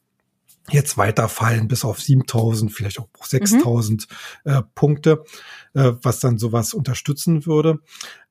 jetzt 0.70 0.96
weiterfallen 0.96 1.68
bis 1.68 1.84
auf 1.84 2.00
7000, 2.00 2.72
vielleicht 2.72 3.00
auch 3.00 3.08
6000 3.20 4.06
mhm. 4.44 4.50
äh, 4.50 4.62
Punkte, 4.74 5.24
äh, 5.74 5.92
was 6.02 6.20
dann 6.20 6.38
sowas 6.38 6.72
unterstützen 6.74 7.46
würde. 7.46 7.80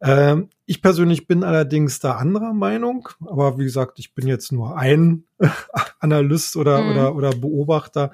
Ähm, 0.01 0.49
ich 0.65 0.81
persönlich 0.81 1.27
bin 1.27 1.43
allerdings 1.43 1.99
da 1.99 2.13
anderer 2.13 2.53
Meinung, 2.53 3.09
aber 3.25 3.57
wie 3.59 3.65
gesagt, 3.65 3.99
ich 3.99 4.13
bin 4.13 4.27
jetzt 4.27 4.51
nur 4.51 4.77
ein 4.77 5.25
Analyst 5.99 6.55
oder, 6.55 6.81
mhm. 6.81 6.91
oder, 6.91 7.15
oder 7.15 7.29
Beobachter. 7.31 8.11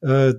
Äh, 0.00 0.34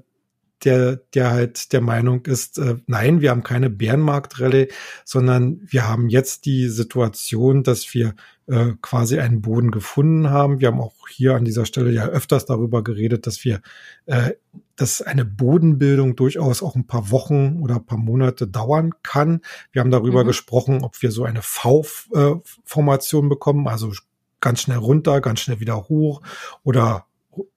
der, 0.64 0.98
der 1.14 1.32
halt 1.32 1.72
der 1.74 1.82
Meinung 1.82 2.26
ist, 2.26 2.58
äh, 2.58 2.76
nein, 2.88 3.22
wir 3.22 3.30
haben 3.30 3.44
keine 3.44 3.70
Bärenmarktrallye, 3.70 4.70
sondern 5.06 5.60
wir 5.64 5.88
haben 5.88 6.10
jetzt 6.10 6.46
die 6.46 6.68
Situation, 6.70 7.64
dass 7.64 7.94
wir 7.94 8.16
äh, 8.48 8.74
quasi 8.82 9.20
einen 9.20 9.42
Boden 9.42 9.72
gefunden 9.72 10.30
haben. 10.30 10.60
Wir 10.60 10.70
haben 10.70 10.80
auch 10.80 11.08
hier 11.10 11.36
an 11.36 11.46
dieser 11.46 11.66
Stelle 11.66 11.92
ja 11.92 12.06
öfters 12.06 12.46
darüber 12.46 12.84
geredet, 12.84 13.28
dass 13.28 13.44
wir, 13.44 13.62
äh, 14.06 14.32
dass 14.76 15.02
eine 15.02 15.26
Bodenbildung 15.26 16.16
durchaus 16.16 16.64
auch 16.64 16.76
ein 16.76 16.88
paar 16.88 17.12
Wochen 17.12 17.60
oder 17.62 17.76
ein 17.76 17.86
paar 17.86 17.98
Monate 17.98 18.48
dauern 18.48 18.94
kann. 19.04 19.42
Wir 19.72 19.82
haben 19.82 19.92
darüber 19.92 20.24
mhm. 20.24 20.28
gesprochen, 20.28 20.84
ob 20.84 21.02
wir 21.02 21.12
so 21.12 21.24
eine 21.24 21.42
V-Formation 21.42 23.26
äh, 23.26 23.30
bekommen, 23.30 23.68
also 23.68 23.92
ganz 24.40 24.62
schnell 24.62 24.78
runter, 24.78 25.22
ganz 25.22 25.42
schnell 25.42 25.60
wieder 25.60 25.90
hoch 25.90 26.22
oder 26.64 27.06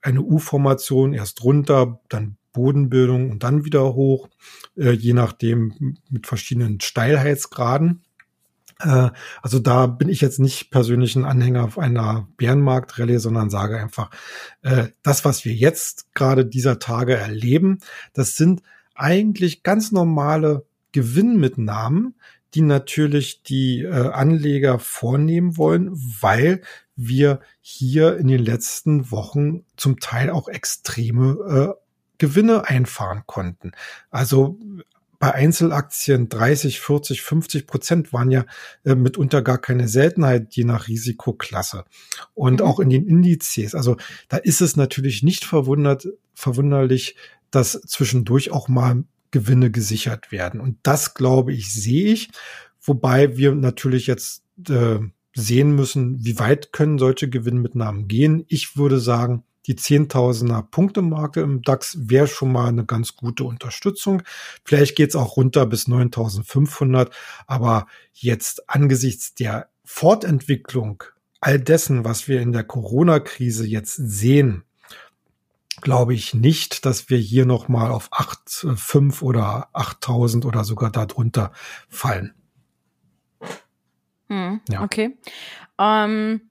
eine 0.02 0.22
U-Formation 0.22 1.14
erst 1.14 1.44
runter, 1.44 2.00
dann 2.08 2.36
Bodenbildung 2.52 3.30
und 3.30 3.42
dann 3.42 3.64
wieder 3.64 3.94
hoch, 3.94 4.28
äh, 4.76 4.90
je 4.90 5.12
nachdem 5.12 5.96
mit 6.08 6.26
verschiedenen 6.26 6.80
Steilheitsgraden. 6.80 8.02
Äh, 8.80 9.10
also 9.42 9.58
da 9.58 9.86
bin 9.86 10.08
ich 10.08 10.20
jetzt 10.20 10.40
nicht 10.40 10.70
persönlich 10.70 11.16
ein 11.16 11.24
Anhänger 11.24 11.64
auf 11.64 11.78
einer 11.78 12.28
Bärenmarktrallye, 12.36 13.18
sondern 13.18 13.50
sage 13.50 13.78
einfach, 13.78 14.10
äh, 14.62 14.88
das, 15.02 15.24
was 15.24 15.44
wir 15.44 15.54
jetzt 15.54 16.14
gerade 16.14 16.46
dieser 16.46 16.78
Tage 16.78 17.16
erleben, 17.16 17.78
das 18.12 18.36
sind 18.36 18.62
eigentlich 18.94 19.62
ganz 19.62 19.92
normale 19.92 20.66
Gewinnmitnahmen, 20.92 22.14
die 22.54 22.62
natürlich 22.62 23.42
die 23.42 23.82
äh, 23.82 24.08
Anleger 24.08 24.78
vornehmen 24.78 25.56
wollen, 25.56 25.90
weil 25.92 26.62
wir 26.96 27.40
hier 27.60 28.16
in 28.16 28.26
den 28.28 28.44
letzten 28.44 29.10
Wochen 29.10 29.64
zum 29.76 30.00
Teil 30.00 30.30
auch 30.30 30.48
extreme 30.48 31.74
äh, 31.76 31.89
Gewinne 32.20 32.68
einfahren 32.68 33.24
konnten. 33.26 33.72
Also 34.10 34.60
bei 35.18 35.34
Einzelaktien 35.34 36.28
30, 36.28 36.80
40, 36.80 37.22
50 37.22 37.66
Prozent 37.66 38.12
waren 38.12 38.30
ja 38.30 38.46
äh, 38.84 38.94
mitunter 38.94 39.42
gar 39.42 39.58
keine 39.58 39.88
Seltenheit, 39.88 40.54
je 40.54 40.64
nach 40.64 40.86
Risikoklasse. 40.86 41.84
Und 42.34 42.60
mhm. 42.60 42.66
auch 42.66 42.78
in 42.78 42.90
den 42.90 43.06
Indizes. 43.06 43.74
Also 43.74 43.96
da 44.28 44.36
ist 44.36 44.60
es 44.60 44.76
natürlich 44.76 45.22
nicht 45.22 45.44
verwundert, 45.44 46.06
verwunderlich, 46.34 47.16
dass 47.50 47.72
zwischendurch 47.82 48.52
auch 48.52 48.68
mal 48.68 49.04
Gewinne 49.30 49.70
gesichert 49.70 50.32
werden. 50.32 50.60
Und 50.60 50.78
das, 50.82 51.14
glaube 51.14 51.52
ich, 51.52 51.72
sehe 51.72 52.12
ich. 52.12 52.30
Wobei 52.80 53.36
wir 53.36 53.54
natürlich 53.54 54.06
jetzt 54.06 54.42
äh, 54.68 55.00
sehen 55.34 55.74
müssen, 55.74 56.24
wie 56.24 56.38
weit 56.38 56.72
können 56.72 56.98
solche 56.98 57.28
Gewinnmitnahmen 57.28 58.08
gehen. 58.08 58.44
Ich 58.48 58.76
würde 58.76 58.98
sagen, 59.00 59.44
die 59.66 59.76
Zehntausender 59.76 60.62
Punkte-Marke 60.62 61.40
im 61.40 61.62
DAX 61.62 61.96
wäre 62.00 62.26
schon 62.26 62.52
mal 62.52 62.68
eine 62.68 62.84
ganz 62.84 63.16
gute 63.16 63.44
Unterstützung. 63.44 64.22
Vielleicht 64.64 64.96
geht's 64.96 65.16
auch 65.16 65.36
runter 65.36 65.66
bis 65.66 65.86
9500, 65.88 67.14
aber 67.46 67.86
jetzt 68.12 68.68
angesichts 68.68 69.34
der 69.34 69.68
Fortentwicklung 69.84 71.04
all 71.40 71.58
dessen, 71.58 72.04
was 72.04 72.28
wir 72.28 72.40
in 72.40 72.52
der 72.52 72.64
Corona-Krise 72.64 73.66
jetzt 73.66 73.94
sehen, 73.94 74.64
glaube 75.80 76.14
ich 76.14 76.34
nicht, 76.34 76.84
dass 76.84 77.08
wir 77.08 77.18
hier 77.18 77.46
noch 77.46 77.68
mal 77.68 77.90
auf 77.90 78.08
8, 78.12 78.66
5 78.76 79.22
oder 79.22 79.68
8000 79.72 80.44
oder 80.44 80.64
sogar 80.64 80.90
darunter 80.90 81.52
fallen. 81.88 82.34
Hm, 84.28 84.60
ja. 84.68 84.82
Okay. 84.82 85.16
Ähm, 85.78 86.49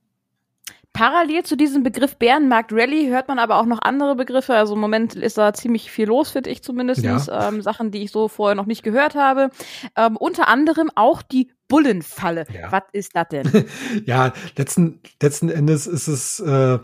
Parallel 1.00 1.44
zu 1.44 1.56
diesem 1.56 1.82
Begriff 1.82 2.18
Bärenmarkt 2.18 2.74
Rally 2.74 3.08
hört 3.08 3.30
man 3.30 3.40
aber 3.40 3.56
auch 3.56 3.66
noch 3.66 3.82
andere 3.82 4.18
Begriffe. 4.18 4.56
Also 4.56 4.74
im 4.74 4.82
Moment 4.82 5.16
ist 5.16 5.38
da 5.38 5.54
ziemlich 5.54 5.90
viel 5.90 6.08
los, 6.08 6.32
finde 6.32 6.50
ich 6.50 6.62
zumindest. 6.62 7.04
Ja. 7.04 7.48
Ähm, 7.48 7.62
Sachen, 7.62 7.92
die 7.92 8.04
ich 8.04 8.12
so 8.12 8.28
vorher 8.28 8.54
noch 8.54 8.66
nicht 8.66 8.84
gehört 8.84 9.16
habe. 9.16 9.50
Ähm, 9.96 10.18
unter 10.18 10.50
anderem 10.50 10.92
auch 10.96 11.22
die 11.22 11.52
Bullenfalle. 11.70 12.46
Ja. 12.54 12.74
Was 12.74 12.84
ist 12.92 13.16
das 13.16 13.30
denn? 13.30 13.50
ja, 14.06 14.34
letzten, 14.58 15.00
letzten 15.22 15.48
Endes 15.48 15.88
ist 15.88 16.10
es 16.10 16.42
äh, 16.42 16.80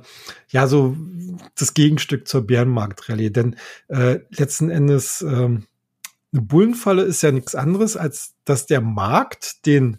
ja 0.48 0.68
so 0.68 0.96
das 1.60 1.74
Gegenstück 1.74 2.26
zur 2.26 2.48
Bärenmarkt-Rallye. 2.48 3.32
Denn 3.32 3.58
äh, 3.90 4.20
letzten 4.30 4.70
Endes 4.70 5.24
äh, 5.24 5.28
eine 5.28 5.62
Bullenfalle 6.32 7.02
ist 7.02 7.22
ja 7.22 7.34
nichts 7.34 7.54
anderes, 7.54 7.98
als 7.98 8.36
dass 8.46 8.66
der 8.66 8.80
Markt 8.80 9.66
den, 9.66 9.98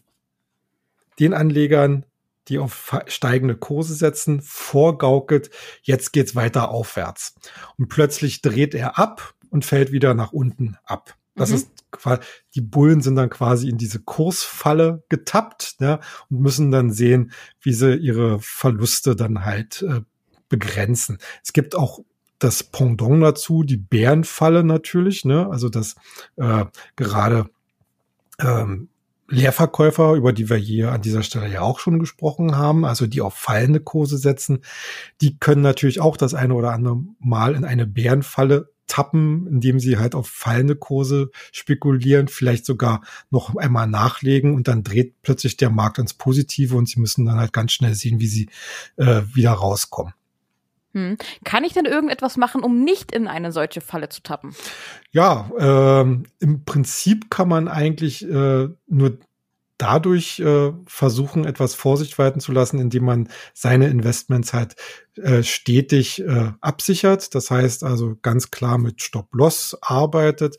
den 1.20 1.34
Anlegern 1.34 2.06
die 2.48 2.58
auf 2.58 2.96
steigende 3.06 3.56
Kurse 3.56 3.94
setzen, 3.94 4.40
vorgaukelt, 4.42 5.50
jetzt 5.82 6.12
geht's 6.12 6.34
weiter 6.34 6.70
aufwärts. 6.70 7.34
Und 7.76 7.88
plötzlich 7.88 8.42
dreht 8.42 8.74
er 8.74 8.98
ab 8.98 9.34
und 9.50 9.64
fällt 9.64 9.92
wieder 9.92 10.14
nach 10.14 10.32
unten 10.32 10.76
ab. 10.84 11.14
Das 11.34 11.50
mhm. 11.50 11.56
ist 11.56 11.68
die 12.54 12.60
Bullen 12.60 13.00
sind 13.00 13.16
dann 13.16 13.30
quasi 13.30 13.68
in 13.68 13.78
diese 13.78 14.00
Kursfalle 14.00 15.04
getappt 15.08 15.76
ne, 15.80 16.00
und 16.30 16.40
müssen 16.40 16.70
dann 16.70 16.90
sehen, 16.90 17.32
wie 17.60 17.72
sie 17.72 17.94
ihre 17.94 18.38
Verluste 18.40 19.16
dann 19.16 19.44
halt 19.44 19.82
äh, 19.82 20.00
begrenzen. 20.48 21.18
Es 21.42 21.52
gibt 21.52 21.74
auch 21.74 22.00
das 22.38 22.62
Pendant 22.62 23.22
dazu, 23.22 23.62
die 23.62 23.78
Bärenfalle 23.78 24.62
natürlich, 24.62 25.24
ne, 25.24 25.48
also 25.50 25.68
das 25.68 25.96
äh, 26.36 26.66
gerade 26.96 27.48
ähm, 28.38 28.88
Leerverkäufer, 29.28 30.14
über 30.14 30.32
die 30.32 30.48
wir 30.48 30.56
hier 30.56 30.92
an 30.92 31.02
dieser 31.02 31.22
Stelle 31.22 31.52
ja 31.52 31.62
auch 31.62 31.78
schon 31.78 31.98
gesprochen 31.98 32.56
haben, 32.56 32.84
also 32.84 33.06
die 33.06 33.20
auf 33.20 33.34
fallende 33.34 33.80
Kurse 33.80 34.18
setzen, 34.18 34.60
die 35.20 35.38
können 35.38 35.62
natürlich 35.62 36.00
auch 36.00 36.16
das 36.16 36.34
eine 36.34 36.54
oder 36.54 36.72
andere 36.72 36.98
Mal 37.18 37.54
in 37.54 37.64
eine 37.64 37.86
Bärenfalle 37.86 38.70
tappen, 38.86 39.46
indem 39.48 39.80
sie 39.80 39.98
halt 39.98 40.14
auf 40.14 40.28
fallende 40.28 40.76
Kurse 40.76 41.30
spekulieren, 41.52 42.28
vielleicht 42.28 42.64
sogar 42.64 43.02
noch 43.30 43.56
einmal 43.56 43.88
nachlegen 43.88 44.54
und 44.54 44.68
dann 44.68 44.84
dreht 44.84 45.22
plötzlich 45.22 45.56
der 45.56 45.70
Markt 45.70 45.98
ins 45.98 46.14
Positive 46.14 46.76
und 46.76 46.88
sie 46.88 47.00
müssen 47.00 47.26
dann 47.26 47.38
halt 47.38 47.52
ganz 47.52 47.72
schnell 47.72 47.94
sehen, 47.94 48.20
wie 48.20 48.28
sie 48.28 48.48
äh, 48.96 49.22
wieder 49.32 49.52
rauskommen. 49.52 50.14
Hm. 50.96 51.18
Kann 51.44 51.62
ich 51.62 51.74
denn 51.74 51.84
irgendetwas 51.84 52.38
machen, 52.38 52.62
um 52.62 52.82
nicht 52.82 53.12
in 53.12 53.28
eine 53.28 53.52
solche 53.52 53.82
Falle 53.82 54.08
zu 54.08 54.22
tappen? 54.22 54.56
Ja, 55.10 55.50
ähm, 55.58 56.24
im 56.40 56.64
Prinzip 56.64 57.30
kann 57.30 57.50
man 57.50 57.68
eigentlich 57.68 58.26
äh, 58.26 58.68
nur 58.86 59.18
dadurch 59.76 60.40
äh, 60.40 60.72
versuchen, 60.86 61.44
etwas 61.44 61.74
Vorsicht 61.74 62.18
walten 62.18 62.40
zu 62.40 62.50
lassen, 62.50 62.78
indem 62.78 63.04
man 63.04 63.28
seine 63.52 63.88
Investments 63.88 64.54
halt 64.54 64.74
äh, 65.16 65.42
stetig 65.42 66.22
äh, 66.22 66.52
absichert. 66.62 67.34
Das 67.34 67.50
heißt 67.50 67.84
also 67.84 68.16
ganz 68.22 68.50
klar 68.50 68.78
mit 68.78 69.02
Stop-Loss 69.02 69.76
arbeitet, 69.82 70.56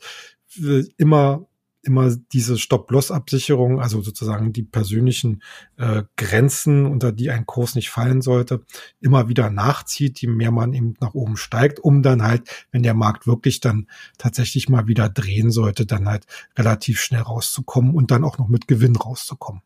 immer 0.98 1.47
immer 1.88 2.14
diese 2.32 2.58
Stop-Loss-Absicherung, 2.58 3.80
also 3.80 4.02
sozusagen 4.02 4.52
die 4.52 4.62
persönlichen 4.62 5.42
äh, 5.76 6.04
Grenzen, 6.16 6.86
unter 6.86 7.10
die 7.10 7.30
ein 7.30 7.46
Kurs 7.46 7.74
nicht 7.74 7.90
fallen 7.90 8.20
sollte, 8.20 8.62
immer 9.00 9.28
wieder 9.28 9.50
nachzieht, 9.50 10.20
je 10.20 10.28
mehr 10.28 10.52
man 10.52 10.74
eben 10.74 10.94
nach 11.00 11.14
oben 11.14 11.36
steigt, 11.36 11.80
um 11.80 12.02
dann 12.02 12.22
halt, 12.22 12.66
wenn 12.70 12.82
der 12.82 12.94
Markt 12.94 13.26
wirklich 13.26 13.60
dann 13.60 13.88
tatsächlich 14.18 14.68
mal 14.68 14.86
wieder 14.86 15.08
drehen 15.08 15.50
sollte, 15.50 15.86
dann 15.86 16.06
halt 16.06 16.26
relativ 16.56 17.00
schnell 17.00 17.22
rauszukommen 17.22 17.94
und 17.94 18.10
dann 18.10 18.22
auch 18.22 18.38
noch 18.38 18.48
mit 18.48 18.68
Gewinn 18.68 18.94
rauszukommen. 18.94 19.62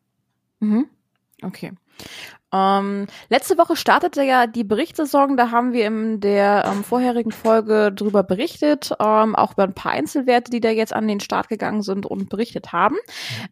Mhm. 0.61 0.85
Okay. 1.41 1.73
Ähm, 2.53 3.07
letzte 3.29 3.57
Woche 3.57 3.75
startete 3.75 4.21
ja 4.21 4.45
die 4.45 4.63
Berichtssaison, 4.63 5.35
da 5.35 5.49
haben 5.49 5.73
wir 5.73 5.87
in 5.87 6.19
der 6.19 6.65
ähm, 6.71 6.83
vorherigen 6.83 7.31
Folge 7.31 7.91
drüber 7.91 8.21
berichtet, 8.21 8.91
ähm, 8.99 9.35
auch 9.35 9.53
über 9.53 9.63
ein 9.63 9.73
paar 9.73 9.93
Einzelwerte, 9.93 10.51
die 10.51 10.61
da 10.61 10.69
jetzt 10.69 10.93
an 10.93 11.07
den 11.07 11.19
Start 11.19 11.49
gegangen 11.49 11.81
sind 11.81 12.05
und 12.05 12.29
berichtet 12.29 12.71
haben. 12.71 12.97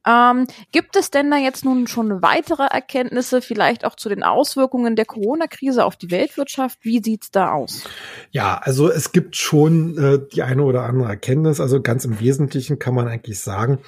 Ähm, 0.08 0.46
gibt 0.72 0.96
es 0.96 1.10
denn 1.10 1.32
da 1.32 1.38
jetzt 1.38 1.66
nun 1.66 1.88
schon 1.88 2.22
weitere 2.22 2.64
Erkenntnisse, 2.64 3.42
vielleicht 3.42 3.86
auch 3.86 3.96
zu 3.96 4.08
den 4.08 4.22
Auswirkungen 4.22 4.96
der 4.96 5.06
Corona-Krise 5.06 5.84
auf 5.84 5.96
die 5.96 6.12
Weltwirtschaft? 6.12 6.78
Wie 6.84 7.02
sieht's 7.04 7.32
da 7.32 7.52
aus? 7.54 7.86
Ja, 8.30 8.62
also 8.62 8.92
es 8.92 9.12
gibt 9.12 9.36
schon 9.36 9.98
äh, 9.98 10.20
die 10.32 10.44
eine 10.44 10.62
oder 10.62 10.84
andere 10.84 11.10
Erkenntnis. 11.10 11.60
Also 11.60 11.82
ganz 11.82 12.06
im 12.06 12.20
Wesentlichen 12.20 12.78
kann 12.78 12.94
man 12.94 13.08
eigentlich 13.08 13.40
sagen, 13.40 13.80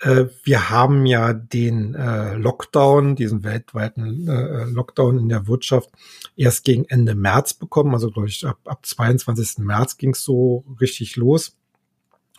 äh, 0.00 0.26
wir 0.44 0.70
haben 0.70 1.06
ja 1.06 1.32
den 1.32 1.94
äh, 1.94 2.34
Lockdown, 2.34 3.16
diesen 3.16 3.44
weltweiten 3.44 3.89
äh, 3.96 4.64
Lockdown 4.64 5.18
in 5.18 5.28
der 5.28 5.46
Wirtschaft 5.46 5.90
erst 6.36 6.64
gegen 6.64 6.84
Ende 6.84 7.14
März 7.14 7.54
bekommen. 7.54 7.94
Also 7.94 8.10
glaube 8.10 8.28
ich, 8.28 8.46
ab, 8.46 8.58
ab 8.64 8.84
22. 8.84 9.58
März 9.58 9.96
ging 9.96 10.10
es 10.10 10.24
so 10.24 10.64
richtig 10.80 11.16
los. 11.16 11.56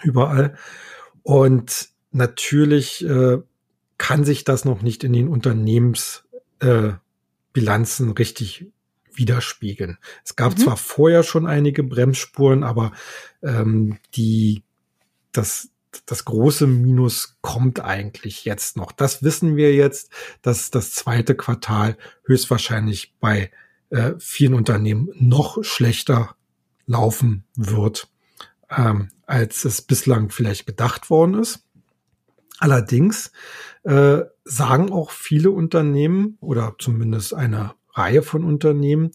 Überall. 0.03 0.57
Und 1.23 1.89
natürlich 2.11 3.05
äh, 3.05 3.39
kann 3.97 4.25
sich 4.25 4.43
das 4.43 4.65
noch 4.65 4.81
nicht 4.81 5.03
in 5.03 5.13
den 5.13 5.27
Unternehmensbilanzen 5.27 8.09
äh, 8.09 8.13
richtig 8.17 8.65
widerspiegeln. 9.13 9.97
Es 10.23 10.35
gab 10.35 10.53
mhm. 10.53 10.57
zwar 10.57 10.77
vorher 10.77 11.23
schon 11.23 11.45
einige 11.45 11.83
Bremsspuren, 11.83 12.63
aber 12.63 12.93
ähm, 13.43 13.97
die 14.15 14.63
das 15.31 15.70
das 16.05 16.25
große 16.25 16.67
Minus 16.67 17.37
kommt 17.41 17.79
eigentlich 17.81 18.45
jetzt 18.45 18.77
noch. 18.77 18.91
Das 18.91 19.23
wissen 19.23 19.55
wir 19.55 19.73
jetzt, 19.73 20.11
dass 20.41 20.71
das 20.71 20.93
zweite 20.93 21.35
Quartal 21.35 21.97
höchstwahrscheinlich 22.25 23.15
bei 23.19 23.51
äh, 23.89 24.13
vielen 24.19 24.53
Unternehmen 24.53 25.09
noch 25.15 25.63
schlechter 25.63 26.35
laufen 26.85 27.45
wird, 27.55 28.09
ähm, 28.69 29.09
als 29.25 29.65
es 29.65 29.81
bislang 29.81 30.29
vielleicht 30.29 30.65
gedacht 30.65 31.09
worden 31.09 31.35
ist. 31.35 31.65
Allerdings 32.59 33.31
äh, 33.83 34.19
sagen 34.43 34.91
auch 34.91 35.11
viele 35.11 35.51
Unternehmen 35.51 36.37
oder 36.41 36.75
zumindest 36.79 37.33
eine 37.33 37.73
Reihe 37.93 38.21
von 38.21 38.43
Unternehmen, 38.43 39.11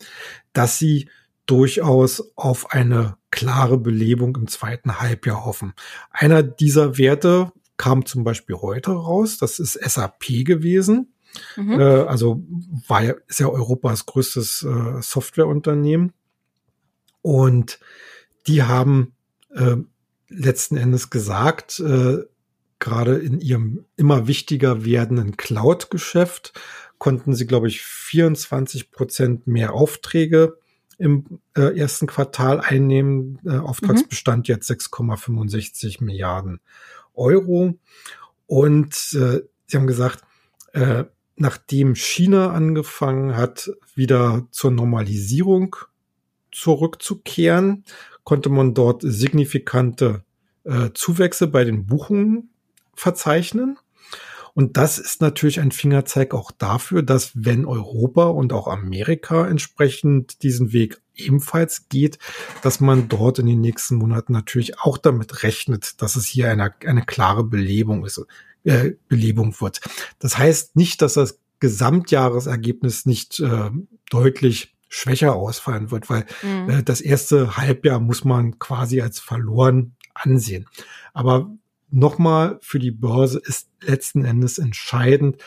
dass 0.53 0.79
sie 0.79 1.09
durchaus 1.47 2.33
auf 2.37 2.73
eine 2.73 3.17
klare 3.31 3.79
Belebung 3.79 4.37
im 4.37 4.49
zweiten 4.49 5.01
Halbjahr 5.01 5.45
hoffen. 5.45 5.75
Einer 6.11 6.43
dieser 6.43 6.99
Werte 6.99 7.53
kam 7.77 8.07
zum 8.07 8.25
Beispiel 8.25 8.57
heute 8.57 8.93
raus. 8.93 9.39
Das 9.39 9.59
ist 9.59 9.75
SAP 9.75 10.45
gewesen. 10.45 11.13
Mhm. 11.57 11.81
Äh, 11.81 11.83
also 11.83 12.43
war 12.89 13.03
ja, 13.03 13.15
ist 13.27 13.41
ja 13.41 13.49
Europas 13.49 14.07
größtes 14.07 14.63
äh, 14.63 15.03
Softwareunternehmen. 15.03 16.13
Und 17.23 17.79
die 18.47 18.63
haben 18.63 19.15
äh, 19.51 19.77
letzten 20.29 20.77
Endes 20.77 21.11
gesagt, 21.11 21.81
äh, 21.81 22.19
gerade 22.79 23.19
in 23.19 23.41
ihrem 23.41 23.85
immer 23.97 24.27
wichtiger 24.27 24.85
werdenden 24.85 25.37
Cloud-Geschäft 25.37 26.53
konnten 26.99 27.35
sie, 27.35 27.47
glaube 27.47 27.69
ich, 27.69 27.83
24 27.83 28.91
Prozent 28.91 29.47
mehr 29.47 29.75
Aufträge 29.75 30.59
im 30.99 31.41
äh, 31.57 31.79
ersten 31.79 32.07
Quartal 32.07 32.61
einnehmen. 32.61 33.39
Äh, 33.45 33.59
Auftragsbestand 33.59 34.49
mhm. 34.49 34.55
jetzt 34.55 34.71
6,65 34.71 36.03
Milliarden 36.03 36.61
Euro. 37.15 37.79
Und 38.47 38.95
äh, 39.15 39.43
sie 39.67 39.77
haben 39.77 39.87
gesagt, 39.87 40.23
äh, 40.73 41.05
nachdem 41.37 41.95
China 41.95 42.53
angefangen 42.53 43.37
hat, 43.37 43.71
wieder 43.95 44.47
zur 44.51 44.71
Normalisierung 44.71 45.77
zurückzukehren, 46.53 47.85
konnte 48.25 48.49
man 48.49 48.75
dort 48.75 49.03
signifikante 49.05 50.25
äh, 50.65 50.91
Zuwächse 50.95 51.47
bei 51.47 51.65
den 51.65 51.87
Buchungen 51.87 52.51
verzeichnen. 52.95 53.79
Und 54.57 54.79
das 54.79 54.99
ist 54.99 55.21
natürlich 55.21 55.61
ein 55.61 55.71
Fingerzeig 55.71 56.33
auch 56.33 56.51
dafür, 56.51 57.03
dass 57.03 57.33
wenn 57.35 57.67
Europa 57.67 58.25
und 58.25 58.55
auch 58.55 58.69
Amerika 58.69 59.47
entsprechend 59.47 60.43
diesen 60.43 60.73
Weg 60.73 60.99
ebenfalls 61.15 61.91
geht, 61.91 62.19
dass 62.63 62.81
man 62.81 63.11
dort 63.11 63.39
in 63.39 63.45
den 63.45 63.61
nächsten 63.61 63.97
Monaten 63.97 64.33
natürlich 64.33 64.81
auch 64.81 64.97
damit 64.97 65.43
rechnet, 65.43 66.01
dass 66.01 66.17
es 66.17 66.25
hier 66.25 66.51
eine, 66.51 66.73
eine 66.87 67.03
klare 67.03 67.45
Belebung 67.45 68.07
ist, 68.07 68.25
äh, 68.65 68.93
Belebung 69.09 69.61
wird. 69.61 69.83
Das 70.21 70.39
heißt 70.39 70.75
nicht, 70.75 71.03
dass 71.03 71.13
das 71.13 71.39
Gesamtjahresergebnis 71.61 73.05
nicht 73.05 73.39
äh, 73.41 73.71
deutlich 74.09 74.75
schwächer 74.89 75.35
ausfallen 75.35 75.91
wird, 75.91 76.09
weil 76.09 76.25
mhm. 76.43 76.71
äh, 76.71 76.83
das 76.83 77.03
erste 77.03 77.59
Halbjahr 77.59 78.01
muss 78.01 78.25
man 78.25 78.59
quasi 78.59 79.03
als 79.03 79.21
verloren 79.21 79.97
ansehen. 80.15 80.67
Aber 81.13 81.51
nochmal 81.97 82.59
für 82.61 82.79
die 82.79 82.91
Börse 82.91 83.41
ist 83.45 83.69
letzten 83.81 84.25
Endes 84.25 84.59
entscheidend, 84.59 85.43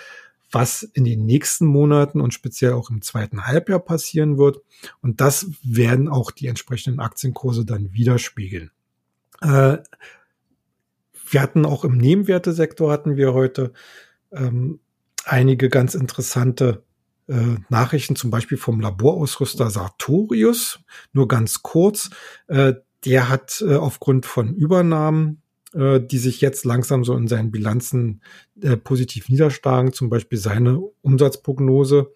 was 0.52 0.82
in 0.82 1.04
den 1.04 1.26
nächsten 1.26 1.68
Monaten 1.68 2.22
und 2.22 2.34
speziell 2.34 2.74
auch 2.74 2.90
im 2.90 3.02
zweiten 3.04 3.46
Halbjahr 3.46 3.80
passieren 3.80 4.38
wird. 4.38 4.62
Und 5.02 5.22
das 5.22 5.48
werden 5.64 6.10
auch 6.10 6.32
die 6.32 6.48
entsprechenden 6.48 7.00
Aktienkurse 7.00 7.66
dann 7.66 7.94
widerspiegeln. 7.94 8.72
Äh, 9.42 9.78
wir 11.30 11.42
hatten 11.42 11.66
auch 11.66 11.86
im 11.86 11.98
Nebenwertesektor 11.98 12.92
hatten 12.92 13.16
wir 13.16 13.34
heute 13.34 13.74
ähm, 14.32 14.80
einige 15.26 15.70
ganz 15.70 15.94
interessante 15.94 16.84
äh, 17.28 17.58
Nachrichten, 17.70 18.16
zum 18.16 18.32
Beispiel 18.32 18.58
vom 18.58 18.80
Laborausrüster 18.80 19.70
Sartorius. 19.70 20.80
Nur 21.14 21.28
ganz 21.28 21.62
kurz. 21.62 22.10
Äh, 22.48 22.74
der 23.06 23.30
hat 23.30 23.64
äh, 23.66 23.76
aufgrund 23.76 24.26
von 24.26 24.56
Übernahmen 24.56 25.39
äh, 25.74 26.00
die 26.00 26.18
sich 26.18 26.42
jetzt 26.42 26.66
langsam 26.66 27.04
so 27.04 27.16
in 27.16 27.28
seinen 27.28 27.52
Bilanzen 27.52 28.22
äh, 28.62 28.78
positiv 28.78 29.30
niederschlagen, 29.30 29.94
zum 29.94 30.10
Beispiel 30.10 30.38
seine 30.38 30.80
Umsatzprognose 31.02 32.12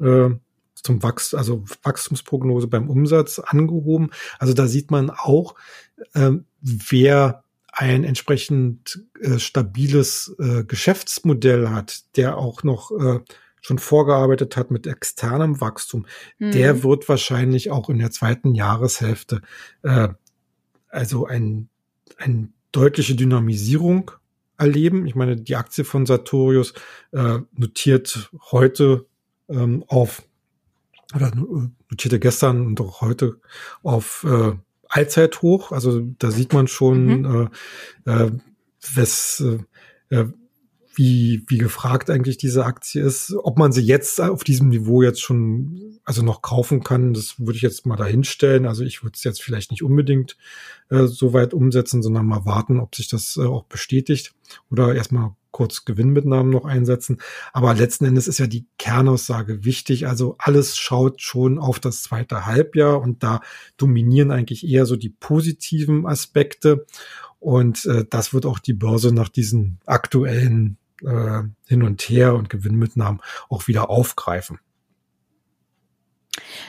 äh, 0.00 0.30
zum 0.74 1.02
Wachs 1.02 1.34
also 1.34 1.64
Wachstumsprognose 1.82 2.68
beim 2.68 2.88
Umsatz 2.88 3.38
angehoben. 3.38 4.10
Also 4.38 4.54
da 4.54 4.66
sieht 4.66 4.90
man 4.90 5.10
auch, 5.10 5.54
äh, 6.14 6.32
wer 6.60 7.44
ein 7.72 8.04
entsprechend 8.04 9.04
äh, 9.20 9.38
stabiles 9.38 10.34
äh, 10.38 10.64
Geschäftsmodell 10.64 11.68
hat, 11.70 12.16
der 12.16 12.36
auch 12.36 12.62
noch 12.62 12.90
äh, 12.90 13.20
schon 13.60 13.78
vorgearbeitet 13.78 14.56
hat 14.56 14.70
mit 14.70 14.86
externem 14.86 15.60
Wachstum, 15.60 16.06
mhm. 16.38 16.52
der 16.52 16.82
wird 16.82 17.08
wahrscheinlich 17.08 17.70
auch 17.70 17.88
in 17.90 17.98
der 17.98 18.10
zweiten 18.10 18.54
Jahreshälfte 18.54 19.42
äh, 19.82 20.08
also 20.88 21.26
ein, 21.26 21.68
ein 22.16 22.52
deutliche 22.72 23.14
Dynamisierung 23.14 24.10
erleben. 24.58 25.06
Ich 25.06 25.14
meine, 25.14 25.36
die 25.36 25.56
Aktie 25.56 25.84
von 25.84 26.06
Sartorius 26.06 26.74
äh, 27.12 27.38
notiert 27.52 28.30
heute 28.50 29.06
ähm, 29.48 29.84
auf, 29.86 30.22
oder 31.14 31.32
notierte 31.34 32.18
gestern 32.18 32.66
und 32.66 32.80
auch 32.80 33.00
heute 33.00 33.40
auf 33.82 34.26
äh, 34.28 34.52
Allzeithoch. 34.88 35.72
Also 35.72 36.00
da 36.18 36.30
sieht 36.30 36.52
man 36.52 36.66
schon, 36.66 37.20
mhm. 37.20 37.50
äh, 38.06 38.10
äh, 38.10 38.32
was, 38.94 39.44
äh, 40.10 40.24
wie, 40.98 41.44
wie 41.46 41.58
gefragt 41.58 42.10
eigentlich 42.10 42.38
diese 42.38 42.64
Aktie 42.64 43.00
ist. 43.00 43.32
Ob 43.44 43.56
man 43.56 43.70
sie 43.70 43.82
jetzt 43.82 44.20
auf 44.20 44.42
diesem 44.42 44.68
Niveau 44.68 45.00
jetzt 45.00 45.20
schon 45.20 46.00
also 46.04 46.22
noch 46.22 46.42
kaufen 46.42 46.82
kann, 46.82 47.14
das 47.14 47.38
würde 47.38 47.54
ich 47.54 47.62
jetzt 47.62 47.86
mal 47.86 47.94
dahinstellen. 47.94 48.66
Also 48.66 48.82
ich 48.82 49.04
würde 49.04 49.14
es 49.14 49.22
jetzt 49.22 49.40
vielleicht 49.40 49.70
nicht 49.70 49.84
unbedingt 49.84 50.36
äh, 50.90 51.06
so 51.06 51.32
weit 51.32 51.54
umsetzen, 51.54 52.02
sondern 52.02 52.26
mal 52.26 52.44
warten, 52.46 52.80
ob 52.80 52.96
sich 52.96 53.06
das 53.06 53.36
äh, 53.36 53.44
auch 53.44 53.62
bestätigt 53.64 54.34
oder 54.72 54.92
erstmal 54.92 55.36
kurz 55.52 55.84
Gewinnmitnahmen 55.84 56.50
noch 56.50 56.64
einsetzen. 56.64 57.18
Aber 57.52 57.74
letzten 57.74 58.04
Endes 58.04 58.26
ist 58.26 58.38
ja 58.38 58.48
die 58.48 58.66
Kernaussage 58.76 59.64
wichtig. 59.64 60.08
Also 60.08 60.34
alles 60.38 60.76
schaut 60.76 61.22
schon 61.22 61.60
auf 61.60 61.78
das 61.78 62.02
zweite 62.02 62.44
Halbjahr 62.44 63.00
und 63.00 63.22
da 63.22 63.40
dominieren 63.76 64.32
eigentlich 64.32 64.66
eher 64.66 64.84
so 64.84 64.96
die 64.96 65.10
positiven 65.10 66.06
Aspekte. 66.06 66.86
Und 67.38 67.86
äh, 67.86 68.04
das 68.10 68.34
wird 68.34 68.46
auch 68.46 68.58
die 68.58 68.74
Börse 68.74 69.14
nach 69.14 69.28
diesen 69.28 69.78
aktuellen 69.86 70.76
äh, 71.04 71.42
hin 71.66 71.82
und 71.82 72.02
her 72.02 72.34
und 72.34 72.50
Gewinnmitnahmen 72.50 73.20
auch 73.48 73.68
wieder 73.68 73.90
aufgreifen. 73.90 74.58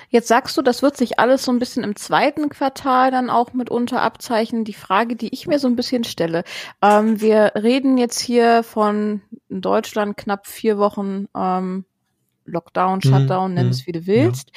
Jetzt 0.10 0.28
sagst 0.28 0.58
du, 0.58 0.62
das 0.62 0.82
wird 0.82 0.98
sich 0.98 1.20
alles 1.20 1.44
so 1.44 1.52
ein 1.52 1.60
bisschen 1.60 1.84
im 1.84 1.96
zweiten 1.96 2.50
Quartal 2.50 3.12
dann 3.12 3.30
auch 3.30 3.54
mitunter 3.54 4.02
abzeichnen. 4.02 4.66
Die 4.66 4.74
Frage, 4.74 5.16
die 5.16 5.34
ich 5.34 5.48
mir 5.48 5.60
so 5.60 5.68
ein 5.68 5.76
bisschen 5.76 6.04
stelle, 6.04 6.44
ähm, 6.82 7.22
wir 7.22 7.54
reden 7.56 7.98
jetzt 7.98 8.20
hier 8.20 8.64
von 8.64 9.22
in 9.48 9.62
Deutschland 9.62 10.18
knapp 10.18 10.48
vier 10.48 10.78
Wochen 10.78 11.28
ähm, 11.36 11.86
Lockdown, 12.46 13.00
mhm, 13.04 13.10
Shutdown, 13.10 13.52
mhm, 13.52 13.56
nenn 13.56 13.70
es 13.70 13.86
wie 13.86 13.92
du 13.92 14.08
willst. 14.08 14.52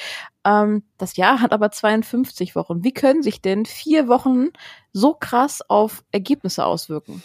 Ja. 0.45 0.63
Ähm, 0.65 0.83
das 0.99 1.17
Jahr 1.17 1.41
hat 1.41 1.53
aber 1.53 1.71
52 1.71 2.57
Wochen. 2.57 2.83
Wie 2.83 2.93
können 2.93 3.23
sich 3.23 3.43
denn 3.43 3.67
vier 3.67 4.09
Wochen 4.09 4.49
so 4.93 5.15
krass 5.15 5.63
auf 5.69 6.03
Ergebnisse 6.11 6.65
auswirken? 6.65 7.23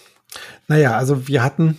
Naja, 0.68 0.98
also 0.98 1.28
wir 1.28 1.42
hatten 1.44 1.78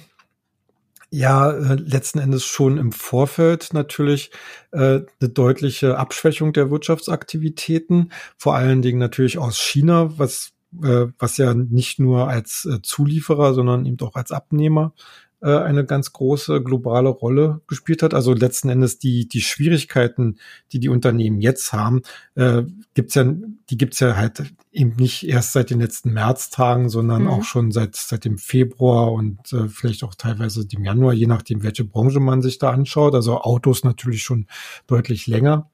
ja, 1.11 1.51
äh, 1.51 1.75
letzten 1.75 2.19
Endes 2.19 2.45
schon 2.45 2.79
im 2.79 2.93
Vorfeld 2.93 3.73
natürlich 3.73 4.31
äh, 4.73 5.01
eine 5.21 5.29
deutliche 5.31 5.99
Abschwächung 5.99 6.53
der 6.53 6.71
Wirtschaftsaktivitäten, 6.71 8.13
vor 8.37 8.55
allen 8.55 8.83
Dingen 8.83 8.99
natürlich 8.99 9.39
aus 9.39 9.59
China, 9.59 10.19
was 10.19 10.53
äh, 10.83 11.07
was 11.19 11.39
ja 11.39 11.55
nicht 11.55 11.99
nur 11.99 12.29
als 12.29 12.67
äh, 12.67 12.83
Zulieferer, 12.83 13.55
sondern 13.55 13.87
eben 13.87 13.99
auch 14.01 14.17
als 14.17 14.33
Abnehmer 14.33 14.93
äh, 15.41 15.57
eine 15.57 15.85
ganz 15.85 16.13
große 16.13 16.63
globale 16.63 17.09
Rolle 17.09 17.61
gespielt 17.67 18.03
hat. 18.03 18.15
Also 18.15 18.35
letzten 18.35 18.69
Endes 18.69 18.99
die, 18.99 19.29
die 19.29 19.41
Schwierigkeiten, 19.41 20.39
die 20.73 20.81
die 20.81 20.89
Unternehmen 20.89 21.41
jetzt 21.41 21.73
haben, 21.73 22.03
äh, 22.35 22.65
gibt's 22.95 23.15
ja, 23.15 23.25
die 23.71 23.79
gibt's 23.79 24.01
ja 24.01 24.17
halt 24.17 24.53
eben 24.73 24.97
nicht 24.97 25.29
erst 25.29 25.53
seit 25.53 25.71
den 25.71 25.81
letzten 25.81 26.13
Märztagen, 26.13 26.89
sondern 26.89 27.23
mhm. 27.23 27.29
auch 27.29 27.45
schon 27.45 27.71
seit, 27.71 27.97
seit 27.97 28.25
dem 28.25 28.39
Februar 28.39 29.13
und 29.13 29.53
äh, 29.53 29.69
vielleicht 29.69 30.05
auch 30.05 30.15
teilweise 30.15 30.67
dem 30.67 30.85
Januar, 30.85 31.13
je 31.13 31.27
nachdem, 31.27 31.63
welche 31.63 31.85
Branche 31.85 32.21
man 32.21 32.43
sich 32.43 32.59
da 32.59 32.71
anschaut. 32.71 33.15
Also 33.15 33.41
Autos 33.41 33.85
natürlich 33.85 34.23
schon 34.23 34.47
deutlich 34.87 35.27
länger. 35.27 35.71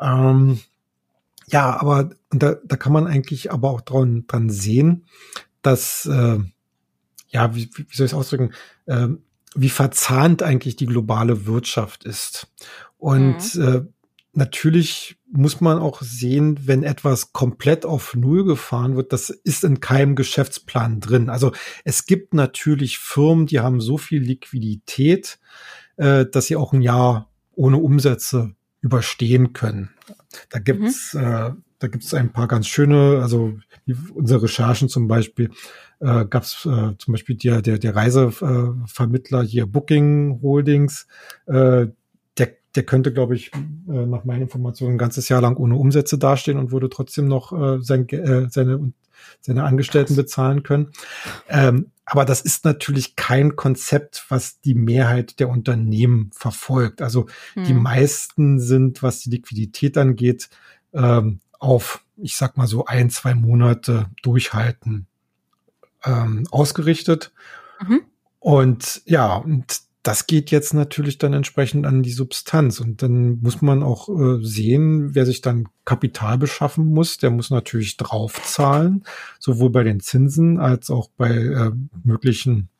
Ähm, 0.00 0.60
ja, 1.48 1.80
aber 1.80 2.10
da, 2.30 2.54
da 2.64 2.76
kann 2.76 2.92
man 2.92 3.06
eigentlich 3.06 3.52
aber 3.52 3.70
auch 3.70 3.80
dran, 3.80 4.24
dran 4.28 4.50
sehen, 4.50 5.06
dass 5.62 6.06
äh, 6.06 6.38
ja, 7.30 7.54
wie, 7.54 7.70
wie 7.74 7.96
soll 7.96 8.06
ich 8.06 8.12
es 8.12 8.14
ausdrücken, 8.14 8.52
äh, 8.86 9.08
wie 9.54 9.70
verzahnt 9.70 10.42
eigentlich 10.42 10.76
die 10.76 10.86
globale 10.86 11.46
Wirtschaft 11.46 12.04
ist. 12.04 12.48
Und 12.98 13.54
mhm. 13.54 13.62
äh, 13.62 13.82
natürlich 14.32 15.16
muss 15.32 15.60
man 15.60 15.78
auch 15.78 16.02
sehen, 16.02 16.66
wenn 16.66 16.82
etwas 16.82 17.32
komplett 17.32 17.84
auf 17.84 18.14
Null 18.14 18.44
gefahren 18.44 18.96
wird, 18.96 19.12
das 19.12 19.30
ist 19.30 19.64
in 19.64 19.80
keinem 19.80 20.16
Geschäftsplan 20.16 21.00
drin. 21.00 21.30
Also 21.30 21.52
es 21.84 22.06
gibt 22.06 22.34
natürlich 22.34 22.98
Firmen, 22.98 23.46
die 23.46 23.60
haben 23.60 23.80
so 23.80 23.96
viel 23.98 24.22
Liquidität, 24.22 25.38
äh, 25.96 26.26
dass 26.26 26.46
sie 26.46 26.56
auch 26.56 26.72
ein 26.72 26.82
Jahr 26.82 27.30
ohne 27.52 27.78
Umsätze 27.78 28.54
überstehen 28.80 29.52
können. 29.52 29.90
Da 30.48 30.58
gibt's, 30.58 31.14
mhm. 31.14 31.20
äh, 31.20 31.50
da 31.80 31.88
gibt's 31.88 32.14
ein 32.14 32.30
paar 32.30 32.46
ganz 32.46 32.68
schöne, 32.68 33.20
also 33.22 33.54
unsere 34.14 34.42
Recherchen 34.42 34.88
zum 34.88 35.08
Beispiel, 35.08 35.50
äh, 35.98 36.26
gab 36.26 36.44
es 36.44 36.66
äh, 36.66 36.96
zum 36.98 37.12
Beispiel 37.12 37.36
der, 37.36 37.62
der, 37.62 37.78
der 37.78 37.96
Reisevermittler 37.96 39.42
hier 39.42 39.66
Booking 39.66 40.40
Holdings, 40.42 41.06
äh, 41.46 41.86
der, 42.36 42.48
der 42.74 42.82
könnte, 42.84 43.12
glaube 43.12 43.34
ich, 43.34 43.50
äh, 43.54 44.06
nach 44.06 44.24
meinen 44.24 44.42
Informationen 44.42 44.94
ein 44.94 44.98
ganzes 44.98 45.30
Jahr 45.30 45.40
lang 45.40 45.56
ohne 45.56 45.76
Umsätze 45.76 46.18
dastehen 46.18 46.58
und 46.58 46.70
würde 46.70 46.90
trotzdem 46.90 47.28
noch 47.28 47.52
äh, 47.52 47.82
sein, 47.82 48.06
äh, 48.10 48.48
seine, 48.50 48.92
seine 49.40 49.64
Angestellten 49.64 50.16
bezahlen 50.16 50.62
können. 50.62 50.92
Ähm, 51.48 51.92
aber 52.04 52.26
das 52.26 52.42
ist 52.42 52.66
natürlich 52.66 53.16
kein 53.16 53.56
Konzept, 53.56 54.26
was 54.28 54.60
die 54.60 54.74
Mehrheit 54.74 55.40
der 55.40 55.48
Unternehmen 55.48 56.30
verfolgt. 56.34 57.00
Also 57.00 57.26
hm. 57.54 57.64
die 57.64 57.74
meisten 57.74 58.60
sind, 58.60 59.02
was 59.02 59.20
die 59.20 59.30
Liquidität 59.30 59.96
angeht, 59.96 60.50
ähm, 60.92 61.40
auf, 61.60 62.04
ich 62.16 62.36
sag 62.36 62.56
mal 62.56 62.66
so 62.66 62.86
ein, 62.86 63.10
zwei 63.10 63.34
Monate 63.34 64.06
durchhalten 64.22 65.06
ähm, 66.04 66.46
ausgerichtet. 66.50 67.32
Mhm. 67.86 68.02
Und 68.40 69.02
ja, 69.04 69.36
und 69.36 69.82
das 70.02 70.26
geht 70.26 70.50
jetzt 70.50 70.72
natürlich 70.72 71.18
dann 71.18 71.34
entsprechend 71.34 71.86
an 71.86 72.02
die 72.02 72.12
Substanz. 72.12 72.80
Und 72.80 73.02
dann 73.02 73.40
muss 73.42 73.60
man 73.60 73.82
auch 73.82 74.08
äh, 74.08 74.42
sehen, 74.42 75.14
wer 75.14 75.26
sich 75.26 75.42
dann 75.42 75.68
Kapital 75.84 76.38
beschaffen 76.38 76.86
muss, 76.86 77.18
der 77.18 77.30
muss 77.30 77.50
natürlich 77.50 77.98
draufzahlen, 77.98 79.04
sowohl 79.38 79.70
bei 79.70 79.84
den 79.84 80.00
Zinsen 80.00 80.58
als 80.58 80.90
auch 80.90 81.10
bei 81.16 81.30
äh, 81.30 81.72
möglichen 82.02 82.70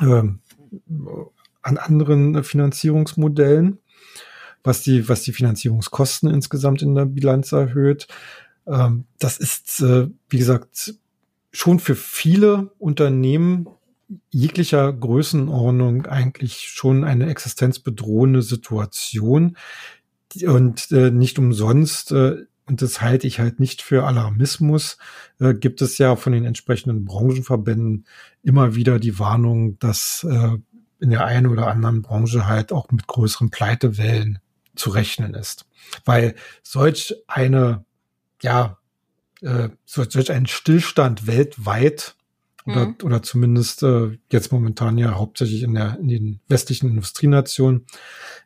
äh, 0.00 0.22
an 1.62 1.78
anderen 1.78 2.42
Finanzierungsmodellen, 2.42 3.78
was 4.64 4.82
die, 4.82 5.08
was 5.08 5.22
die 5.22 5.32
Finanzierungskosten 5.32 6.28
insgesamt 6.30 6.82
in 6.82 6.94
der 6.94 7.04
Bilanz 7.04 7.52
erhöht. 7.52 8.08
Ähm, 8.66 9.04
das 9.18 9.38
ist, 9.38 9.80
äh, 9.80 10.08
wie 10.28 10.38
gesagt, 10.38 10.94
schon 11.52 11.78
für 11.78 11.94
viele 11.94 12.72
Unternehmen 12.78 13.68
jeglicher 14.30 14.92
Größenordnung 14.92 16.06
eigentlich 16.06 16.68
schon 16.68 17.04
eine 17.04 17.28
existenzbedrohende 17.28 18.42
Situation. 18.42 19.56
Und 20.44 20.90
äh, 20.90 21.10
nicht 21.10 21.38
umsonst, 21.38 22.10
äh, 22.10 22.38
und 22.66 22.80
das 22.80 23.02
halte 23.02 23.26
ich 23.26 23.38
halt 23.40 23.60
nicht 23.60 23.82
für 23.82 24.04
Alarmismus, 24.04 24.96
äh, 25.38 25.54
gibt 25.54 25.82
es 25.82 25.98
ja 25.98 26.16
von 26.16 26.32
den 26.32 26.44
entsprechenden 26.44 27.04
Branchenverbänden 27.04 28.06
immer 28.42 28.74
wieder 28.74 28.98
die 28.98 29.18
Warnung, 29.18 29.78
dass 29.78 30.26
äh, 30.28 30.56
in 31.00 31.10
der 31.10 31.24
einen 31.26 31.46
oder 31.46 31.68
anderen 31.68 32.02
Branche 32.02 32.46
halt 32.46 32.72
auch 32.72 32.90
mit 32.90 33.06
größeren 33.06 33.50
Pleitewellen 33.50 34.38
zu 34.74 34.90
rechnen 34.90 35.34
ist. 35.34 35.66
Weil 36.04 36.34
solch 36.62 37.14
eine, 37.26 37.84
ja, 38.42 38.78
äh, 39.42 39.68
solch 39.84 40.32
ein 40.32 40.46
Stillstand 40.46 41.26
weltweit 41.26 42.16
oder, 42.66 42.86
mhm. 42.86 42.96
oder 43.02 43.22
zumindest 43.22 43.82
äh, 43.82 44.18
jetzt 44.32 44.50
momentan 44.50 44.96
ja 44.96 45.14
hauptsächlich 45.14 45.62
in, 45.62 45.74
der, 45.74 45.98
in 45.98 46.08
den 46.08 46.40
westlichen 46.48 46.88
Industrienationen, 46.88 47.86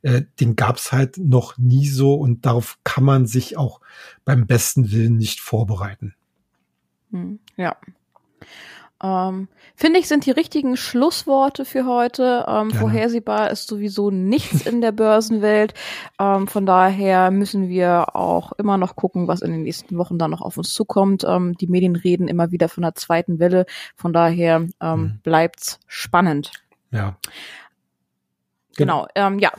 äh, 0.02 0.22
den 0.40 0.56
gab's 0.56 0.92
halt 0.92 1.18
noch 1.18 1.56
nie 1.56 1.88
so 1.88 2.14
und 2.14 2.44
darauf 2.44 2.78
kann 2.82 3.04
man 3.04 3.26
sich 3.26 3.56
auch 3.56 3.80
beim 4.24 4.46
besten 4.46 4.90
Willen 4.90 5.16
nicht 5.16 5.40
vorbereiten. 5.40 6.14
Mhm. 7.10 7.38
Ja. 7.56 7.76
Ähm, 9.02 9.48
Finde 9.76 10.00
ich, 10.00 10.08
sind 10.08 10.26
die 10.26 10.32
richtigen 10.32 10.76
Schlussworte 10.76 11.64
für 11.64 11.86
heute. 11.86 12.44
Ähm, 12.48 12.70
vorhersehbar 12.70 13.50
ist 13.50 13.68
sowieso 13.68 14.10
nichts 14.10 14.66
in 14.66 14.80
der 14.80 14.92
Börsenwelt. 14.92 15.74
Ähm, 16.18 16.48
von 16.48 16.66
daher 16.66 17.30
müssen 17.30 17.68
wir 17.68 18.16
auch 18.16 18.52
immer 18.52 18.76
noch 18.76 18.96
gucken, 18.96 19.28
was 19.28 19.42
in 19.42 19.52
den 19.52 19.62
nächsten 19.62 19.96
Wochen 19.98 20.18
dann 20.18 20.32
noch 20.32 20.40
auf 20.42 20.56
uns 20.56 20.72
zukommt. 20.72 21.24
Ähm, 21.24 21.56
die 21.56 21.68
Medien 21.68 21.94
reden 21.94 22.26
immer 22.26 22.50
wieder 22.50 22.68
von 22.68 22.82
einer 22.82 22.94
zweiten 22.94 23.38
Welle. 23.38 23.66
Von 23.94 24.12
daher 24.12 24.66
ähm, 24.80 25.00
mhm. 25.00 25.20
bleibt's 25.22 25.78
spannend. 25.86 26.52
Ja. 26.90 27.16
Genau, 28.76 29.06
ähm, 29.14 29.38
ja. 29.38 29.52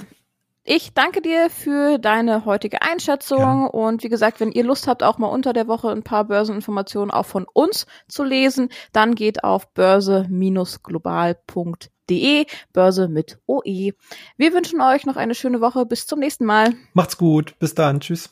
Ich 0.71 0.93
danke 0.93 1.23
dir 1.23 1.49
für 1.49 1.97
deine 1.97 2.45
heutige 2.45 2.83
Einschätzung 2.83 3.39
ja. 3.39 3.65
und 3.65 4.03
wie 4.03 4.09
gesagt, 4.09 4.39
wenn 4.39 4.51
ihr 4.51 4.63
Lust 4.63 4.87
habt, 4.87 5.01
auch 5.01 5.17
mal 5.17 5.25
unter 5.25 5.51
der 5.51 5.67
Woche 5.67 5.89
ein 5.89 6.03
paar 6.03 6.25
Börseninformationen 6.25 7.09
auch 7.09 7.25
von 7.25 7.47
uns 7.51 7.87
zu 8.07 8.23
lesen, 8.23 8.69
dann 8.93 9.15
geht 9.15 9.43
auf 9.43 9.73
börse-global.de, 9.73 12.45
Börse 12.71 13.07
mit 13.07 13.39
OE. 13.47 13.93
Wir 14.37 14.53
wünschen 14.53 14.79
euch 14.79 15.07
noch 15.07 15.15
eine 15.15 15.33
schöne 15.33 15.59
Woche. 15.59 15.87
Bis 15.87 16.05
zum 16.05 16.19
nächsten 16.19 16.45
Mal. 16.45 16.75
Macht's 16.93 17.17
gut. 17.17 17.57
Bis 17.57 17.73
dann. 17.73 17.99
Tschüss. 17.99 18.29